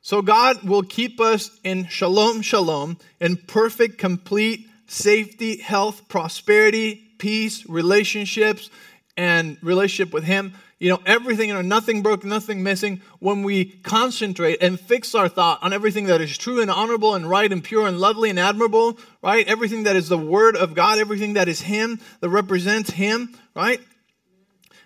So 0.02 0.22
God 0.22 0.62
will 0.64 0.84
keep 0.84 1.20
us 1.20 1.50
in 1.64 1.88
shalom, 1.88 2.44
shalom, 2.44 2.98
in 3.20 3.38
perfect, 3.38 3.98
complete 3.98 4.70
safety, 4.86 5.58
health, 5.58 6.08
prosperity, 6.08 7.05
peace, 7.18 7.68
relationships, 7.68 8.70
and 9.18 9.58
relationship 9.62 10.14
with 10.14 10.24
Him. 10.24 10.54
You 10.80 10.90
know, 10.90 11.00
everything, 11.06 11.50
know, 11.50 11.62
nothing 11.62 12.02
broken, 12.02 12.30
nothing 12.30 12.62
missing. 12.62 13.02
When 13.20 13.44
we 13.44 13.66
concentrate 13.66 14.62
and 14.62 14.80
fix 14.80 15.16
our 15.16 15.30
thought 15.30 15.60
on 15.64 15.72
everything 15.72 16.06
that 16.06 16.22
is 16.22 16.38
true 16.38 16.62
and 16.62 16.70
honorable 16.70 17.16
and 17.16 17.30
right 17.30 17.52
and 17.52 17.64
pure 17.64 17.88
and 17.88 17.98
lovely 17.98 18.30
and 18.30 18.38
admirable, 18.38 19.00
right? 19.22 19.48
Everything 19.48 19.84
that 19.84 19.96
is 19.96 20.10
the 20.10 20.18
Word 20.18 20.58
of 20.58 20.74
God, 20.74 21.00
everything 21.00 21.34
that 21.34 21.48
is 21.48 21.62
Him, 21.62 22.00
that 22.20 22.30
represents 22.30 22.92
Him, 22.92 23.38
right? 23.56 23.80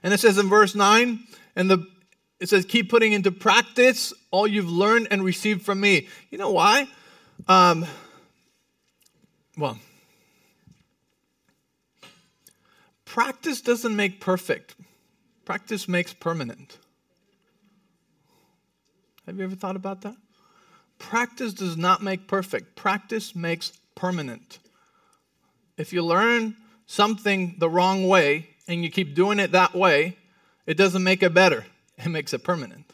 And 0.04 0.14
it 0.14 0.20
says 0.20 0.38
in 0.38 0.48
verse 0.48 0.76
9, 0.76 1.20
and 1.56 1.72
the 1.72 1.88
it 2.40 2.48
says, 2.48 2.64
keep 2.66 2.90
putting 2.90 3.12
into 3.12 3.32
practice 3.32 4.14
all 4.32 4.48
you've 4.48 4.70
learned 4.70 5.10
and 5.12 5.24
received 5.24 5.64
from 5.64 5.82
me. 5.82 6.08
You 6.30 6.38
know 6.38 6.52
why? 6.52 6.88
Um, 7.48 7.86
well, 9.58 9.78
Practice 13.10 13.60
doesn't 13.62 13.96
make 13.96 14.22
perfect, 14.22 14.76
practice 15.44 15.88
makes 15.88 16.14
permanent. 16.14 16.78
Have 19.26 19.36
you 19.36 19.44
ever 19.44 19.56
thought 19.56 19.76
about 19.76 20.02
that? 20.02 20.16
Practice 21.00 21.56
does 21.56 21.76
not 21.76 22.04
make 22.04 22.28
perfect, 22.28 22.76
practice 22.76 23.36
makes 23.36 23.74
permanent. 23.96 24.60
If 25.76 25.92
you 25.92 26.06
learn 26.06 26.56
something 26.86 27.56
the 27.58 27.68
wrong 27.68 28.08
way 28.08 28.50
and 28.68 28.84
you 28.84 28.92
keep 28.92 29.16
doing 29.16 29.40
it 29.40 29.54
that 29.54 29.74
way, 29.74 30.16
it 30.68 30.78
doesn't 30.78 31.04
make 31.04 31.24
it 31.24 31.34
better, 31.34 31.66
it 31.98 32.10
makes 32.10 32.32
it 32.32 32.44
permanent. 32.44 32.94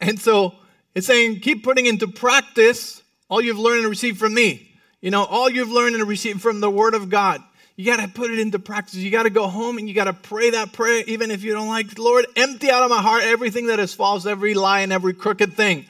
And 0.00 0.18
so, 0.18 0.54
It's 0.94 1.06
saying, 1.06 1.40
keep 1.40 1.62
putting 1.62 1.84
into 1.84 2.08
practice 2.08 3.02
all 3.28 3.42
you've 3.42 3.58
learned 3.58 3.80
and 3.80 3.90
received 3.90 4.18
from 4.18 4.32
me. 4.32 4.70
You 5.02 5.10
know, 5.10 5.24
all 5.24 5.50
you've 5.50 5.70
learned 5.70 5.96
and 5.96 6.08
received 6.08 6.40
from 6.40 6.60
the 6.60 6.70
Word 6.70 6.94
of 6.94 7.10
God. 7.10 7.42
You 7.76 7.84
got 7.84 8.00
to 8.00 8.08
put 8.08 8.30
it 8.30 8.38
into 8.38 8.58
practice. 8.58 8.94
You 8.94 9.10
got 9.10 9.24
to 9.24 9.30
go 9.30 9.48
home 9.48 9.78
and 9.78 9.88
you 9.88 9.94
got 9.94 10.04
to 10.04 10.12
pray 10.12 10.50
that 10.50 10.72
prayer, 10.72 11.02
even 11.06 11.30
if 11.30 11.42
you 11.42 11.52
don't 11.52 11.68
like, 11.68 11.98
Lord, 11.98 12.26
empty 12.36 12.70
out 12.70 12.84
of 12.84 12.90
my 12.90 13.02
heart 13.02 13.24
everything 13.24 13.66
that 13.66 13.80
is 13.80 13.92
false, 13.92 14.26
every 14.26 14.54
lie, 14.54 14.80
and 14.80 14.92
every 14.92 15.12
crooked 15.12 15.54
thing. 15.54 15.86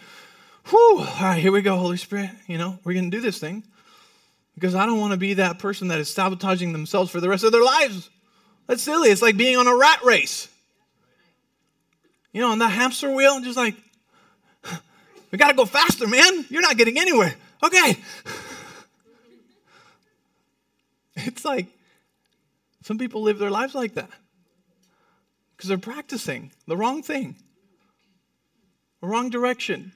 Whew, 0.68 0.98
all 1.00 1.04
right, 1.20 1.38
here 1.38 1.52
we 1.52 1.60
go, 1.60 1.76
Holy 1.76 1.98
Spirit. 1.98 2.30
You 2.46 2.56
know, 2.56 2.78
we're 2.84 2.94
going 2.94 3.10
to 3.10 3.16
do 3.16 3.20
this 3.20 3.38
thing 3.38 3.64
because 4.54 4.74
I 4.74 4.86
don't 4.86 4.98
want 4.98 5.12
to 5.12 5.18
be 5.18 5.34
that 5.34 5.58
person 5.58 5.88
that 5.88 5.98
is 5.98 6.08
sabotaging 6.08 6.72
themselves 6.72 7.10
for 7.10 7.20
the 7.20 7.28
rest 7.28 7.44
of 7.44 7.52
their 7.52 7.62
lives. 7.62 8.08
That's 8.66 8.82
silly. 8.82 9.10
It's 9.10 9.20
like 9.20 9.36
being 9.36 9.58
on 9.58 9.66
a 9.66 9.76
rat 9.76 10.02
race. 10.04 10.48
You 12.32 12.40
know, 12.40 12.50
on 12.50 12.60
that 12.60 12.70
hamster 12.70 13.10
wheel, 13.10 13.42
just 13.42 13.58
like, 13.58 13.76
we 15.30 15.36
got 15.36 15.48
to 15.48 15.54
go 15.54 15.66
faster, 15.66 16.08
man. 16.08 16.46
You're 16.48 16.62
not 16.62 16.78
getting 16.78 16.98
anywhere. 16.98 17.34
Okay. 17.62 17.98
It's 21.26 21.44
like 21.44 21.66
some 22.82 22.98
people 22.98 23.22
live 23.22 23.38
their 23.38 23.50
lives 23.50 23.74
like 23.74 23.94
that 23.94 24.10
because 25.56 25.68
they're 25.68 25.78
practicing 25.78 26.50
the 26.66 26.76
wrong 26.76 27.02
thing, 27.02 27.36
the 29.00 29.06
wrong 29.06 29.30
direction. 29.30 29.92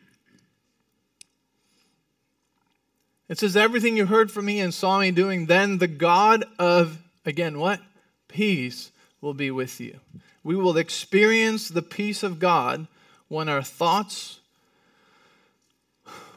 It 3.29 3.39
says, 3.39 3.57
Everything 3.57 3.97
you 3.97 4.07
heard 4.07 4.31
from 4.31 4.47
me 4.47 4.61
and 4.61 4.73
saw 4.73 5.01
me 5.01 5.11
doing, 5.11 5.47
then 5.47 5.79
the 5.79 5.87
God 5.87 6.45
of, 6.59 6.99
again, 7.27 7.59
what? 7.59 7.81
Peace 8.29 8.91
will 9.21 9.35
be 9.35 9.51
with 9.51 9.81
you. 9.81 10.01
We 10.43 10.57
will 10.57 10.79
experience 10.79 11.69
the 11.69 11.83
peace 11.83 12.23
of 12.23 12.39
God 12.39 12.87
when 13.29 13.51
our 13.51 13.63
thoughts, 13.63 14.41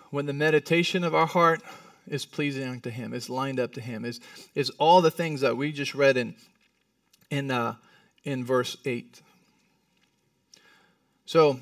when 0.10 0.25
the 0.25 0.34
meditation 0.34 1.06
of 1.06 1.15
our 1.15 1.27
heart 1.27 1.62
is 2.12 2.26
pleasing 2.26 2.67
unto 2.67 2.91
Him, 2.91 3.13
is 3.13 3.30
lined 3.30 3.60
up 3.60 3.74
to 3.74 3.82
Him, 3.82 4.06
is, 4.06 4.19
is 4.54 4.69
all 4.71 5.02
the 5.02 5.10
things 5.10 5.41
that 5.41 5.58
we 5.58 5.71
just 5.71 5.95
read 5.95 6.17
in, 6.17 6.36
in, 7.32 7.50
uh, 7.50 7.76
in 8.24 8.45
verse 8.45 8.78
8. 8.86 9.19
So, 11.26 11.60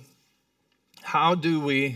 how 1.01 1.35
do 1.35 1.62
we 1.62 1.95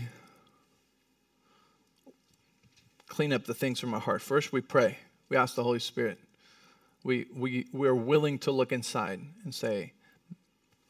clean 3.14 3.32
up 3.32 3.44
the 3.44 3.54
things 3.54 3.78
from 3.78 3.94
our 3.94 4.00
heart. 4.00 4.20
First, 4.20 4.52
we 4.52 4.60
pray. 4.60 4.98
We 5.28 5.36
ask 5.36 5.54
the 5.54 5.62
Holy 5.62 5.78
Spirit. 5.78 6.18
We, 7.04 7.26
we, 7.32 7.68
we're 7.72 7.94
willing 7.94 8.40
to 8.40 8.50
look 8.50 8.72
inside 8.72 9.20
and 9.44 9.54
say, 9.54 9.92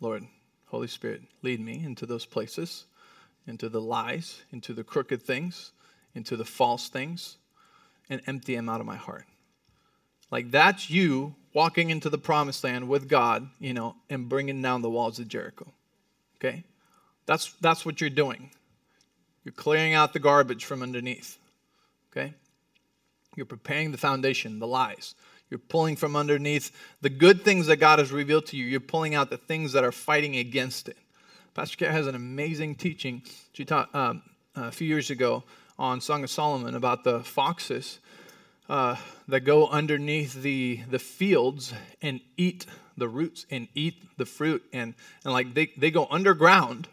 Lord, 0.00 0.24
Holy 0.68 0.86
Spirit, 0.86 1.20
lead 1.42 1.60
me 1.60 1.84
into 1.84 2.06
those 2.06 2.24
places, 2.24 2.86
into 3.46 3.68
the 3.68 3.80
lies, 3.80 4.40
into 4.52 4.72
the 4.72 4.82
crooked 4.82 5.22
things, 5.22 5.72
into 6.14 6.34
the 6.38 6.46
false 6.46 6.88
things, 6.88 7.36
and 8.08 8.20
empty 8.26 8.54
them 8.54 8.68
out 8.68 8.80
of 8.80 8.86
my 8.86 8.96
heart. 8.96 9.24
Like 10.30 10.50
that's 10.50 10.90
you 10.90 11.34
walking 11.52 11.90
into 11.90 12.10
the 12.10 12.18
promised 12.18 12.64
land 12.64 12.88
with 12.88 13.08
God, 13.08 13.48
you 13.60 13.72
know, 13.72 13.96
and 14.10 14.28
bringing 14.28 14.60
down 14.60 14.82
the 14.82 14.90
walls 14.90 15.18
of 15.18 15.28
Jericho. 15.28 15.72
Okay? 16.36 16.64
That's, 17.26 17.52
that's 17.60 17.86
what 17.86 18.00
you're 18.00 18.10
doing. 18.10 18.50
You're 19.44 19.52
clearing 19.52 19.94
out 19.94 20.12
the 20.12 20.18
garbage 20.18 20.64
from 20.64 20.82
underneath. 20.82 21.38
Okay? 22.10 22.34
You're 23.36 23.46
preparing 23.46 23.92
the 23.92 23.98
foundation, 23.98 24.58
the 24.58 24.66
lies. 24.66 25.14
You're 25.50 25.58
pulling 25.58 25.96
from 25.96 26.16
underneath 26.16 26.72
the 27.00 27.10
good 27.10 27.42
things 27.42 27.66
that 27.66 27.76
God 27.76 27.98
has 27.98 28.10
revealed 28.10 28.46
to 28.46 28.56
you. 28.56 28.64
You're 28.64 28.80
pulling 28.80 29.14
out 29.14 29.30
the 29.30 29.36
things 29.36 29.72
that 29.72 29.84
are 29.84 29.92
fighting 29.92 30.36
against 30.36 30.88
it. 30.88 30.96
Pastor 31.54 31.76
Kara 31.76 31.92
has 31.92 32.08
an 32.08 32.16
amazing 32.16 32.74
teaching 32.74 33.22
she 33.52 33.64
taught 33.64 33.94
um, 33.94 34.22
a 34.56 34.72
few 34.72 34.88
years 34.88 35.10
ago 35.10 35.44
on 35.78 36.00
Song 36.00 36.22
of 36.24 36.30
Solomon 36.30 36.74
about 36.74 37.04
the 37.04 37.20
foxes 37.20 37.98
uh, 38.68 38.96
that 39.28 39.40
go 39.40 39.68
underneath 39.68 40.34
the, 40.34 40.80
the 40.90 40.98
fields 40.98 41.74
and 42.00 42.20
eat 42.36 42.66
the 42.96 43.08
roots 43.08 43.46
and 43.50 43.68
eat 43.74 44.16
the 44.16 44.26
fruit. 44.26 44.62
And, 44.72 44.94
and 45.24 45.32
like 45.32 45.54
they, 45.54 45.66
they 45.76 45.90
go 45.90 46.06
underground 46.10 46.88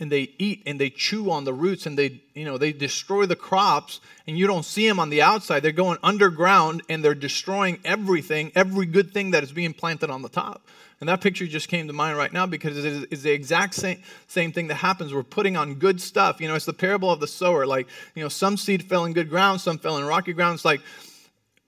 and 0.00 0.10
they 0.10 0.32
eat 0.38 0.62
and 0.66 0.80
they 0.80 0.90
chew 0.90 1.30
on 1.30 1.44
the 1.44 1.52
roots 1.52 1.86
and 1.86 1.98
they 1.98 2.20
you 2.34 2.44
know 2.44 2.58
they 2.58 2.72
destroy 2.72 3.26
the 3.26 3.36
crops 3.36 4.00
and 4.26 4.38
you 4.38 4.46
don't 4.46 4.64
see 4.64 4.88
them 4.88 4.98
on 4.98 5.10
the 5.10 5.22
outside. 5.22 5.62
They're 5.62 5.72
going 5.72 5.98
underground 6.02 6.82
and 6.88 7.04
they're 7.04 7.14
destroying 7.14 7.78
everything 7.84 8.50
every 8.54 8.86
good 8.86 9.12
thing 9.12 9.30
that 9.32 9.44
is 9.44 9.52
being 9.52 9.74
planted 9.74 10.10
on 10.10 10.22
the 10.22 10.28
top. 10.28 10.66
And 11.00 11.08
that 11.08 11.22
picture 11.22 11.46
just 11.46 11.68
came 11.68 11.86
to 11.86 11.94
mind 11.94 12.18
right 12.18 12.32
now 12.32 12.44
because 12.44 12.76
it 12.84 13.08
is, 13.10 13.22
the 13.22 13.30
exact 13.30 13.74
same, 13.74 14.02
same 14.28 14.52
thing 14.52 14.66
that 14.66 14.74
happens. 14.74 15.14
We're 15.14 15.22
putting 15.22 15.56
on 15.56 15.76
good 15.76 15.98
stuff. 16.00 16.40
You 16.40 16.48
know 16.48 16.54
it's 16.54 16.66
the 16.66 16.72
parable 16.72 17.10
of 17.10 17.20
the 17.20 17.28
sower. 17.28 17.66
Like 17.66 17.86
you 18.14 18.22
know 18.22 18.28
some 18.28 18.56
seed 18.56 18.84
fell 18.84 19.04
in 19.04 19.12
good 19.12 19.30
ground 19.30 19.60
some 19.60 19.78
fell 19.78 19.98
in 19.98 20.04
rocky 20.04 20.32
ground. 20.32 20.54
It's 20.54 20.64
like 20.64 20.80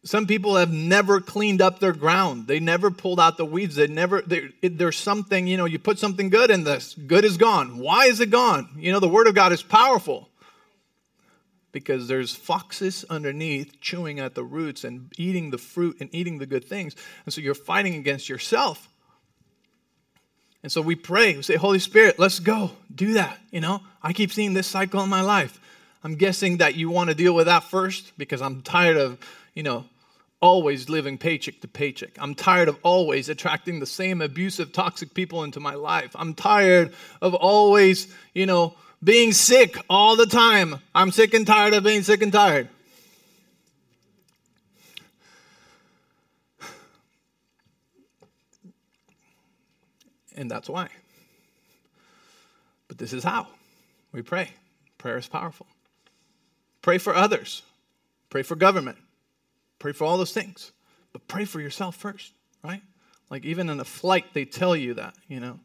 some 0.05 0.27
people 0.27 0.57
have 0.57 0.73
never 0.73 1.21
cleaned 1.21 1.63
up 1.63 1.79
their 1.79 1.93
ground. 1.93 2.49
They 2.49 2.59
never 2.59 2.91
pulled 2.91 3.21
out 3.21 3.37
the 3.37 3.45
weeds. 3.45 3.77
They 3.77 3.87
never, 3.87 4.21
they, 4.23 4.51
there's 4.61 4.99
something, 4.99 5.47
you 5.47 5.57
know, 5.57 5.65
you 5.65 5.79
put 5.79 5.99
something 5.99 6.29
good 6.29 6.51
in 6.51 6.65
this, 6.65 6.95
good 6.95 7.25
is 7.25 7.37
gone. 7.37 7.79
Why 7.79 8.07
is 8.07 8.19
it 8.21 8.31
gone? 8.31 8.69
You 8.77 8.91
know, 8.91 8.99
the 8.99 9.09
Word 9.09 9.29
of 9.29 9.35
God 9.35 9.53
is 9.53 9.63
powerful 9.63 10.29
because 11.71 12.09
there's 12.09 12.35
foxes 12.35 13.05
underneath 13.09 13.81
chewing 13.81 14.19
at 14.19 14.35
the 14.35 14.43
roots 14.43 14.83
and 14.83 15.11
eating 15.17 15.51
the 15.51 15.59
fruit 15.59 15.97
and 16.01 16.11
eating 16.13 16.39
the 16.39 16.47
good 16.47 16.65
things. 16.65 16.97
And 17.25 17.33
so 17.33 17.41
you're 17.41 17.55
fighting 17.55 17.95
against 17.95 18.29
yourself. 18.29 18.89
And 20.65 20.71
so 20.71 20.81
we 20.81 20.97
pray, 20.97 21.37
we 21.37 21.43
say, 21.43 21.57
Holy 21.57 21.79
Spirit, 21.79 22.19
let's 22.19 22.41
go, 22.41 22.73
do 22.93 23.15
that. 23.15 23.39
You 23.51 23.61
know, 23.61 23.83
I 24.03 24.13
keep 24.13 24.33
seeing 24.33 24.55
this 24.55 24.67
cycle 24.67 25.03
in 25.03 25.09
my 25.09 25.23
life. 25.23 25.61
I'm 26.05 26.17
guessing 26.17 26.59
that 26.59 26.75
you 26.75 26.91
want 26.91 27.11
to 27.11 27.15
deal 27.15 27.35
with 27.35 27.47
that 27.47 27.65
first 27.65 28.17
because 28.19 28.43
I'm 28.43 28.63
tired 28.63 28.97
of, 28.97 29.19
you 29.55 29.63
know, 29.63 29.85
always 30.43 30.91
living 30.91 31.17
paycheck 31.17 31.61
to 31.61 31.69
paycheck. 31.69 32.11
I'm 32.19 32.35
tired 32.35 32.69
of 32.69 32.77
always 32.83 33.31
attracting 33.31 33.81
the 33.81 33.87
same 33.87 34.21
abusive, 34.21 34.73
toxic 34.73 35.15
people 35.15 35.45
into 35.45 35.61
my 35.61 35.75
life. 35.75 36.11
I'm 36.17 36.35
tired 36.35 36.93
of 37.23 37.35
always, 37.35 38.13
you 38.35 38.45
know, 38.45 38.75
being 39.03 39.33
sick 39.33 39.79
all 39.89 40.17
the 40.17 40.27
time. 40.27 40.81
I'm 40.95 41.13
sick 41.13 41.33
and 41.33 41.47
tired 41.47 41.73
of 41.73 41.85
being 41.85 42.03
sick 42.03 42.21
and 42.21 42.33
tired. 42.33 42.69
And 50.37 50.51
that's 50.51 50.69
why. 50.69 50.89
But 52.89 52.99
this 52.99 53.13
is 53.13 53.23
how 53.23 53.47
we 54.13 54.23
pray. 54.23 54.51
Prayer 54.99 55.19
is 55.19 55.29
powerful. 55.29 55.67
Pray 56.81 56.99
for 56.99 57.15
others, 57.15 57.63
pray 58.29 58.43
for 58.43 58.57
government, 58.57 58.99
Pray 59.83 59.91
for 59.91 60.05
all 60.05 60.17
those 60.17 60.33
things, 60.33 60.71
but 61.13 61.27
pray 61.27 61.45
for 61.45 61.61
yourself 61.61 61.97
first, 61.97 62.31
right? 62.63 62.83
Like 63.31 63.45
even 63.45 63.69
in 63.69 63.81
a 63.81 63.85
flight, 63.85 64.27
they 64.33 64.45
tell 64.45 64.77
you 64.77 64.95
that, 64.95 65.17
you 65.27 65.41
know. 65.41 65.59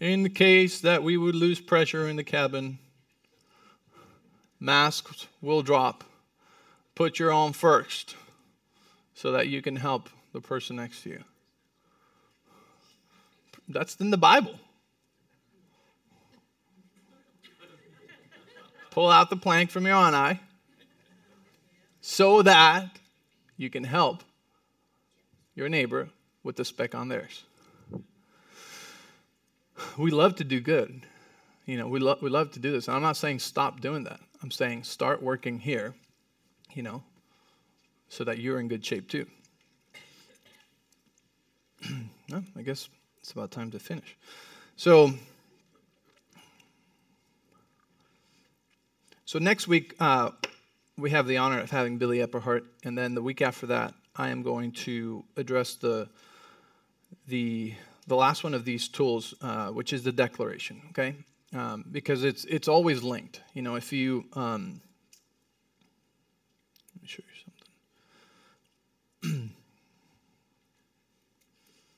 In 0.00 0.24
the 0.24 0.28
case 0.28 0.80
that 0.80 1.04
we 1.04 1.16
would 1.16 1.36
lose 1.36 1.60
pressure 1.60 2.08
in 2.08 2.16
the 2.16 2.24
cabin, 2.24 2.80
masks 4.58 5.28
will 5.40 5.62
drop. 5.62 6.02
Put 6.96 7.20
your 7.20 7.30
own 7.30 7.52
first 7.52 8.16
so 9.14 9.30
that 9.30 9.46
you 9.46 9.62
can 9.62 9.76
help 9.76 10.10
the 10.32 10.40
person 10.40 10.74
next 10.74 11.04
to 11.04 11.10
you. 11.10 11.24
That's 13.68 13.94
in 14.00 14.10
the 14.10 14.18
Bible. 14.18 14.58
Pull 18.90 19.08
out 19.08 19.30
the 19.30 19.36
plank 19.36 19.70
from 19.70 19.86
your 19.86 19.94
own 19.94 20.12
eye 20.12 20.40
so 22.10 22.42
that 22.42 22.98
you 23.56 23.70
can 23.70 23.84
help 23.84 24.24
your 25.54 25.68
neighbor 25.68 26.08
with 26.42 26.56
the 26.56 26.64
speck 26.64 26.92
on 26.92 27.06
theirs. 27.08 27.44
We 29.96 30.10
love 30.10 30.34
to 30.36 30.44
do 30.44 30.58
good. 30.58 31.02
You 31.66 31.78
know, 31.78 31.86
we, 31.86 32.00
lo- 32.00 32.18
we 32.20 32.28
love 32.28 32.50
to 32.52 32.58
do 32.58 32.72
this. 32.72 32.88
And 32.88 32.96
I'm 32.96 33.02
not 33.02 33.16
saying 33.16 33.38
stop 33.38 33.80
doing 33.80 34.02
that. 34.04 34.18
I'm 34.42 34.50
saying 34.50 34.82
start 34.82 35.22
working 35.22 35.60
here, 35.60 35.94
you 36.72 36.82
know, 36.82 37.04
so 38.08 38.24
that 38.24 38.38
you're 38.38 38.58
in 38.58 38.66
good 38.66 38.84
shape 38.84 39.08
too. 39.08 39.26
well, 42.28 42.42
I 42.58 42.62
guess 42.62 42.88
it's 43.20 43.30
about 43.30 43.52
time 43.52 43.70
to 43.70 43.78
finish. 43.78 44.16
So, 44.74 45.12
so 49.24 49.38
next 49.38 49.68
week, 49.68 49.94
uh, 50.00 50.32
we 51.00 51.10
have 51.10 51.26
the 51.26 51.38
honor 51.38 51.58
of 51.60 51.70
having 51.70 51.98
Billy 51.98 52.18
Epperhart, 52.18 52.64
and 52.84 52.96
then 52.96 53.14
the 53.14 53.22
week 53.22 53.42
after 53.42 53.66
that, 53.66 53.94
I 54.14 54.28
am 54.28 54.42
going 54.42 54.72
to 54.72 55.24
address 55.36 55.74
the 55.74 56.08
the 57.26 57.74
the 58.06 58.16
last 58.16 58.44
one 58.44 58.54
of 58.54 58.64
these 58.64 58.88
tools, 58.88 59.34
uh, 59.40 59.68
which 59.68 59.92
is 59.92 60.02
the 60.02 60.12
declaration. 60.12 60.82
Okay, 60.90 61.14
um, 61.54 61.84
because 61.90 62.24
it's 62.24 62.44
it's 62.44 62.68
always 62.68 63.02
linked. 63.02 63.40
You 63.54 63.62
know, 63.62 63.76
if 63.76 63.92
you 63.92 64.26
um, 64.34 64.80
let 66.94 67.02
me 67.02 67.08
show 67.08 67.22
you 67.22 67.34
something. 69.22 69.50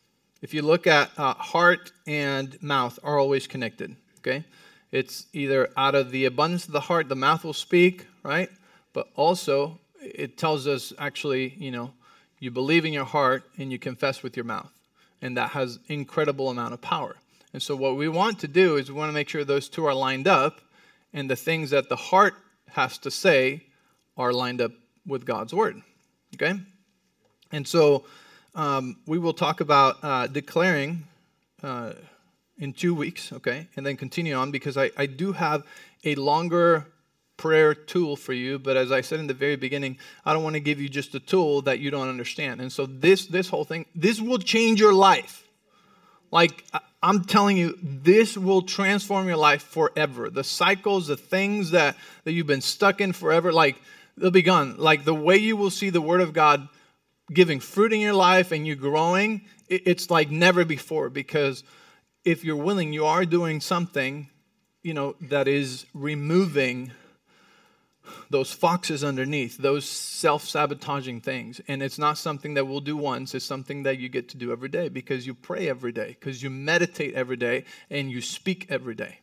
if 0.43 0.55
you 0.55 0.63
look 0.63 0.87
at 0.87 1.11
uh, 1.19 1.35
heart 1.35 1.93
and 2.07 2.63
mouth 2.63 2.99
are 3.03 3.19
always 3.19 3.47
connected. 3.47 3.97
Okay, 4.19 4.45
It's 4.93 5.27
either 5.33 5.71
out 5.77 5.97
of 5.97 6.13
the 6.13 6.27
abundance 6.27 6.67
of 6.67 6.73
the 6.73 6.81
heart, 6.81 7.09
the 7.09 7.17
mouth 7.17 7.43
will 7.43 7.53
speak, 7.53 8.07
right? 8.23 8.49
But 8.93 9.09
also, 9.17 9.79
it 10.01 10.37
tells 10.37 10.67
us 10.67 10.93
actually, 10.99 11.55
you 11.59 11.71
know, 11.71 11.93
you 12.39 12.51
believe 12.51 12.85
in 12.85 12.93
your 12.93 13.05
heart 13.05 13.45
and 13.57 13.71
you 13.71 13.79
confess 13.79 14.23
with 14.23 14.37
your 14.37 14.45
mouth. 14.45 14.73
And 15.21 15.37
that 15.37 15.51
has 15.51 15.79
incredible 15.89 16.51
amount 16.51 16.75
of 16.75 16.81
power. 16.81 17.17
And 17.53 17.63
so 17.63 17.77
what 17.77 17.97
we 17.97 18.09
want 18.09 18.41
to 18.41 18.49
do 18.49 18.77
is 18.77 18.91
we 18.91 18.97
want 18.99 19.11
to 19.11 19.15
make 19.15 19.29
sure 19.29 19.45
those 19.45 19.69
two 19.69 19.85
are 19.85 19.95
lined 19.95 20.27
up 20.27 20.61
and 21.13 21.31
the 21.31 21.37
things 21.37 21.71
that 21.71 21.89
the 21.89 21.97
heart 21.97 22.35
has 22.71 22.99
to 22.99 23.11
say 23.11 23.63
are 24.17 24.33
lined 24.33 24.61
up 24.61 24.73
with 25.07 25.25
God's 25.25 25.55
word. 25.55 25.83
Okay? 26.35 26.59
And 27.53 27.69
so 27.69 28.05
um, 28.55 28.97
we 29.07 29.19
will 29.19 29.35
talk 29.35 29.61
about 29.61 29.97
uh, 30.03 30.27
declaring 30.27 31.05
uh, 31.63 31.93
in 32.59 32.73
two 32.73 32.95
weeks, 32.95 33.33
okay? 33.33 33.69
And 33.77 33.85
then 33.85 33.97
continue 33.97 34.35
on 34.35 34.51
because 34.51 34.77
I, 34.77 34.91
I 34.97 35.07
do 35.07 35.33
have 35.33 35.65
a 36.05 36.15
longer 36.17 36.87
prayer 37.43 37.75
tool 37.75 38.15
for 38.15 38.33
you 38.33 38.57
but 38.57 38.77
as 38.77 38.93
i 38.93 39.01
said 39.01 39.19
in 39.19 39.27
the 39.27 39.35
very 39.35 39.57
beginning 39.57 39.99
i 40.25 40.33
don't 40.33 40.45
want 40.45 40.55
to 40.55 40.61
give 40.61 40.81
you 40.81 40.89
just 40.89 41.13
a 41.17 41.19
tool 41.19 41.61
that 41.63 41.81
you 41.81 41.91
don't 41.91 42.09
understand. 42.09 42.61
And 42.61 42.73
so 42.73 42.87
this 42.87 43.27
this 43.27 43.49
whole 43.49 43.65
thing 43.65 43.87
this 43.97 44.21
will 44.21 44.39
change 44.39 44.79
your 44.79 44.93
life. 44.93 45.49
Like 46.31 46.65
i'm 47.03 47.25
telling 47.25 47.57
you 47.57 47.77
this 47.83 48.39
will 48.39 48.63
transform 48.63 49.27
your 49.27 49.37
life 49.37 49.63
forever. 49.63 50.31
The 50.31 50.45
cycles 50.45 51.09
the 51.09 51.17
things 51.17 51.73
that 51.73 51.97
that 52.23 52.33
you've 52.33 52.47
been 52.47 52.61
stuck 52.61 53.01
in 53.01 53.13
forever 53.13 53.53
like 53.53 53.77
they'll 54.17 54.31
be 54.31 54.43
gone. 54.43 54.77
Like 54.77 55.05
the 55.05 55.15
way 55.15 55.37
you 55.37 55.57
will 55.57 55.71
see 55.71 55.91
the 55.91 56.01
word 56.01 56.21
of 56.21 56.33
god 56.33 56.69
giving 57.33 57.59
fruit 57.59 57.93
in 57.93 58.01
your 58.01 58.15
life 58.15 58.53
and 58.53 58.67
you 58.67 58.77
growing 58.77 59.43
it's 59.69 60.11
like 60.11 60.31
never 60.31 60.65
before 60.65 61.09
because 61.11 61.65
if 62.25 62.45
you're 62.45 62.65
willing 62.69 62.93
you 62.93 63.07
are 63.07 63.25
doing 63.25 63.61
something 63.61 64.29
you 64.83 64.93
know 64.93 65.17
that 65.21 65.49
is 65.49 65.87
removing 65.95 66.93
those 68.31 68.53
foxes 68.53 69.05
underneath, 69.05 69.59
those 69.59 69.85
self 69.85 70.45
sabotaging 70.45 71.21
things. 71.21 71.61
And 71.69 71.83
it's 71.83 71.99
not 71.99 72.19
something 72.19 72.55
that 72.55 72.67
we'll 72.67 72.81
do 72.81 72.97
once, 72.97 73.35
it's 73.35 73.45
something 73.45 73.83
that 73.85 73.99
you 73.99 74.09
get 74.09 74.29
to 74.31 74.37
do 74.37 74.53
every 74.53 74.69
day 74.69 74.89
because 74.89 75.27
you 75.27 75.35
pray 75.35 75.69
every 75.69 75.93
day, 75.93 76.17
because 76.19 76.43
you 76.43 76.51
meditate 76.51 77.15
every 77.15 77.37
day, 77.37 77.65
and 77.91 78.11
you 78.11 78.21
speak 78.21 78.67
every 78.69 78.95
day. 78.95 79.19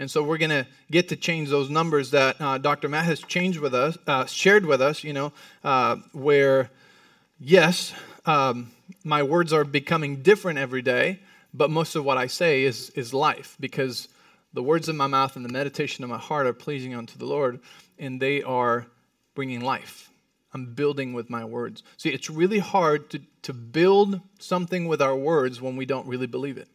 And 0.00 0.10
so 0.10 0.22
we're 0.22 0.38
going 0.38 0.50
to 0.50 0.66
get 0.90 1.10
to 1.10 1.16
change 1.16 1.50
those 1.50 1.68
numbers 1.68 2.10
that 2.12 2.40
uh, 2.40 2.56
Dr. 2.56 2.88
Matt 2.88 3.04
has 3.04 3.20
changed 3.20 3.60
with 3.60 3.74
us, 3.74 3.98
uh, 4.06 4.24
shared 4.24 4.64
with 4.64 4.80
us, 4.80 5.04
you 5.04 5.12
know, 5.12 5.30
uh, 5.62 5.96
where, 6.12 6.70
yes, 7.38 7.92
um, 8.24 8.70
my 9.04 9.22
words 9.22 9.52
are 9.52 9.62
becoming 9.62 10.22
different 10.22 10.58
every 10.58 10.80
day, 10.80 11.20
but 11.52 11.68
most 11.68 11.96
of 11.96 12.04
what 12.04 12.16
I 12.16 12.28
say 12.28 12.62
is, 12.64 12.88
is 12.90 13.12
life 13.12 13.58
because 13.60 14.08
the 14.52 14.62
words 14.62 14.88
of 14.88 14.96
my 14.96 15.06
mouth 15.06 15.36
and 15.36 15.44
the 15.44 15.52
meditation 15.52 16.02
of 16.02 16.10
my 16.10 16.18
heart 16.18 16.46
are 16.46 16.52
pleasing 16.52 16.94
unto 16.94 17.16
the 17.18 17.26
Lord, 17.26 17.60
and 17.98 18.20
they 18.20 18.42
are 18.42 18.86
bringing 19.34 19.60
life. 19.60 20.10
I'm 20.52 20.74
building 20.74 21.12
with 21.12 21.30
my 21.30 21.44
words. 21.44 21.84
See, 21.96 22.10
it's 22.10 22.28
really 22.28 22.58
hard 22.58 23.08
to, 23.10 23.20
to 23.42 23.52
build 23.52 24.20
something 24.40 24.88
with 24.88 25.00
our 25.00 25.14
words 25.14 25.60
when 25.60 25.76
we 25.76 25.86
don't 25.86 26.08
really 26.08 26.26
believe 26.26 26.58
it. 26.58 26.66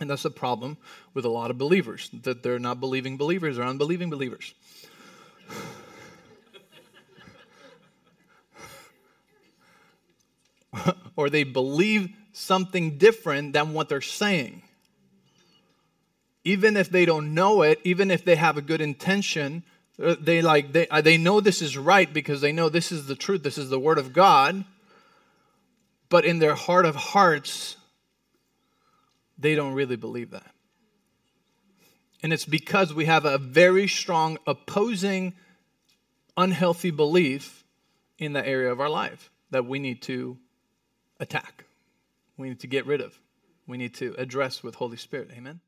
And 0.00 0.10
that's 0.10 0.24
the 0.24 0.30
problem 0.30 0.76
with 1.14 1.24
a 1.24 1.28
lot 1.28 1.52
of 1.52 1.58
believers, 1.58 2.10
that 2.24 2.42
they're 2.42 2.58
not 2.58 2.80
believing 2.80 3.16
believers, 3.16 3.58
or 3.58 3.62
unbelieving 3.62 4.10
believers. 4.10 4.52
or 11.16 11.30
they 11.30 11.44
believe 11.44 12.08
something 12.32 12.98
different 12.98 13.52
than 13.52 13.72
what 13.72 13.88
they're 13.88 14.00
saying 14.00 14.62
even 16.46 16.76
if 16.76 16.88
they 16.90 17.04
don't 17.04 17.34
know 17.34 17.62
it, 17.62 17.80
even 17.82 18.08
if 18.08 18.24
they 18.24 18.36
have 18.36 18.56
a 18.56 18.62
good 18.62 18.80
intention, 18.80 19.64
uh, 20.00 20.14
they 20.20 20.40
like 20.40 20.72
they 20.72 20.86
uh, 20.86 21.00
they 21.00 21.18
know 21.18 21.40
this 21.40 21.60
is 21.60 21.76
right 21.76 22.12
because 22.12 22.40
they 22.40 22.52
know 22.52 22.68
this 22.68 22.92
is 22.92 23.06
the 23.06 23.16
truth, 23.16 23.42
this 23.42 23.58
is 23.58 23.68
the 23.68 23.80
word 23.80 23.98
of 23.98 24.12
God. 24.12 24.64
But 26.08 26.24
in 26.24 26.38
their 26.38 26.54
heart 26.54 26.86
of 26.86 26.94
hearts, 26.94 27.76
they 29.36 29.56
don't 29.56 29.72
really 29.72 29.96
believe 29.96 30.30
that. 30.30 30.46
And 32.22 32.32
it's 32.32 32.44
because 32.44 32.94
we 32.94 33.06
have 33.06 33.24
a 33.24 33.38
very 33.38 33.88
strong 33.88 34.38
opposing 34.46 35.34
unhealthy 36.36 36.92
belief 36.92 37.64
in 38.18 38.34
the 38.34 38.46
area 38.46 38.70
of 38.70 38.80
our 38.80 38.88
life 38.88 39.30
that 39.50 39.66
we 39.66 39.80
need 39.80 40.00
to 40.02 40.38
attack. 41.18 41.64
We 42.36 42.50
need 42.50 42.60
to 42.60 42.68
get 42.68 42.86
rid 42.86 43.00
of. 43.00 43.18
We 43.66 43.78
need 43.78 43.94
to 43.94 44.14
address 44.16 44.62
with 44.62 44.76
Holy 44.76 44.96
Spirit. 44.96 45.30
Amen. 45.36 45.60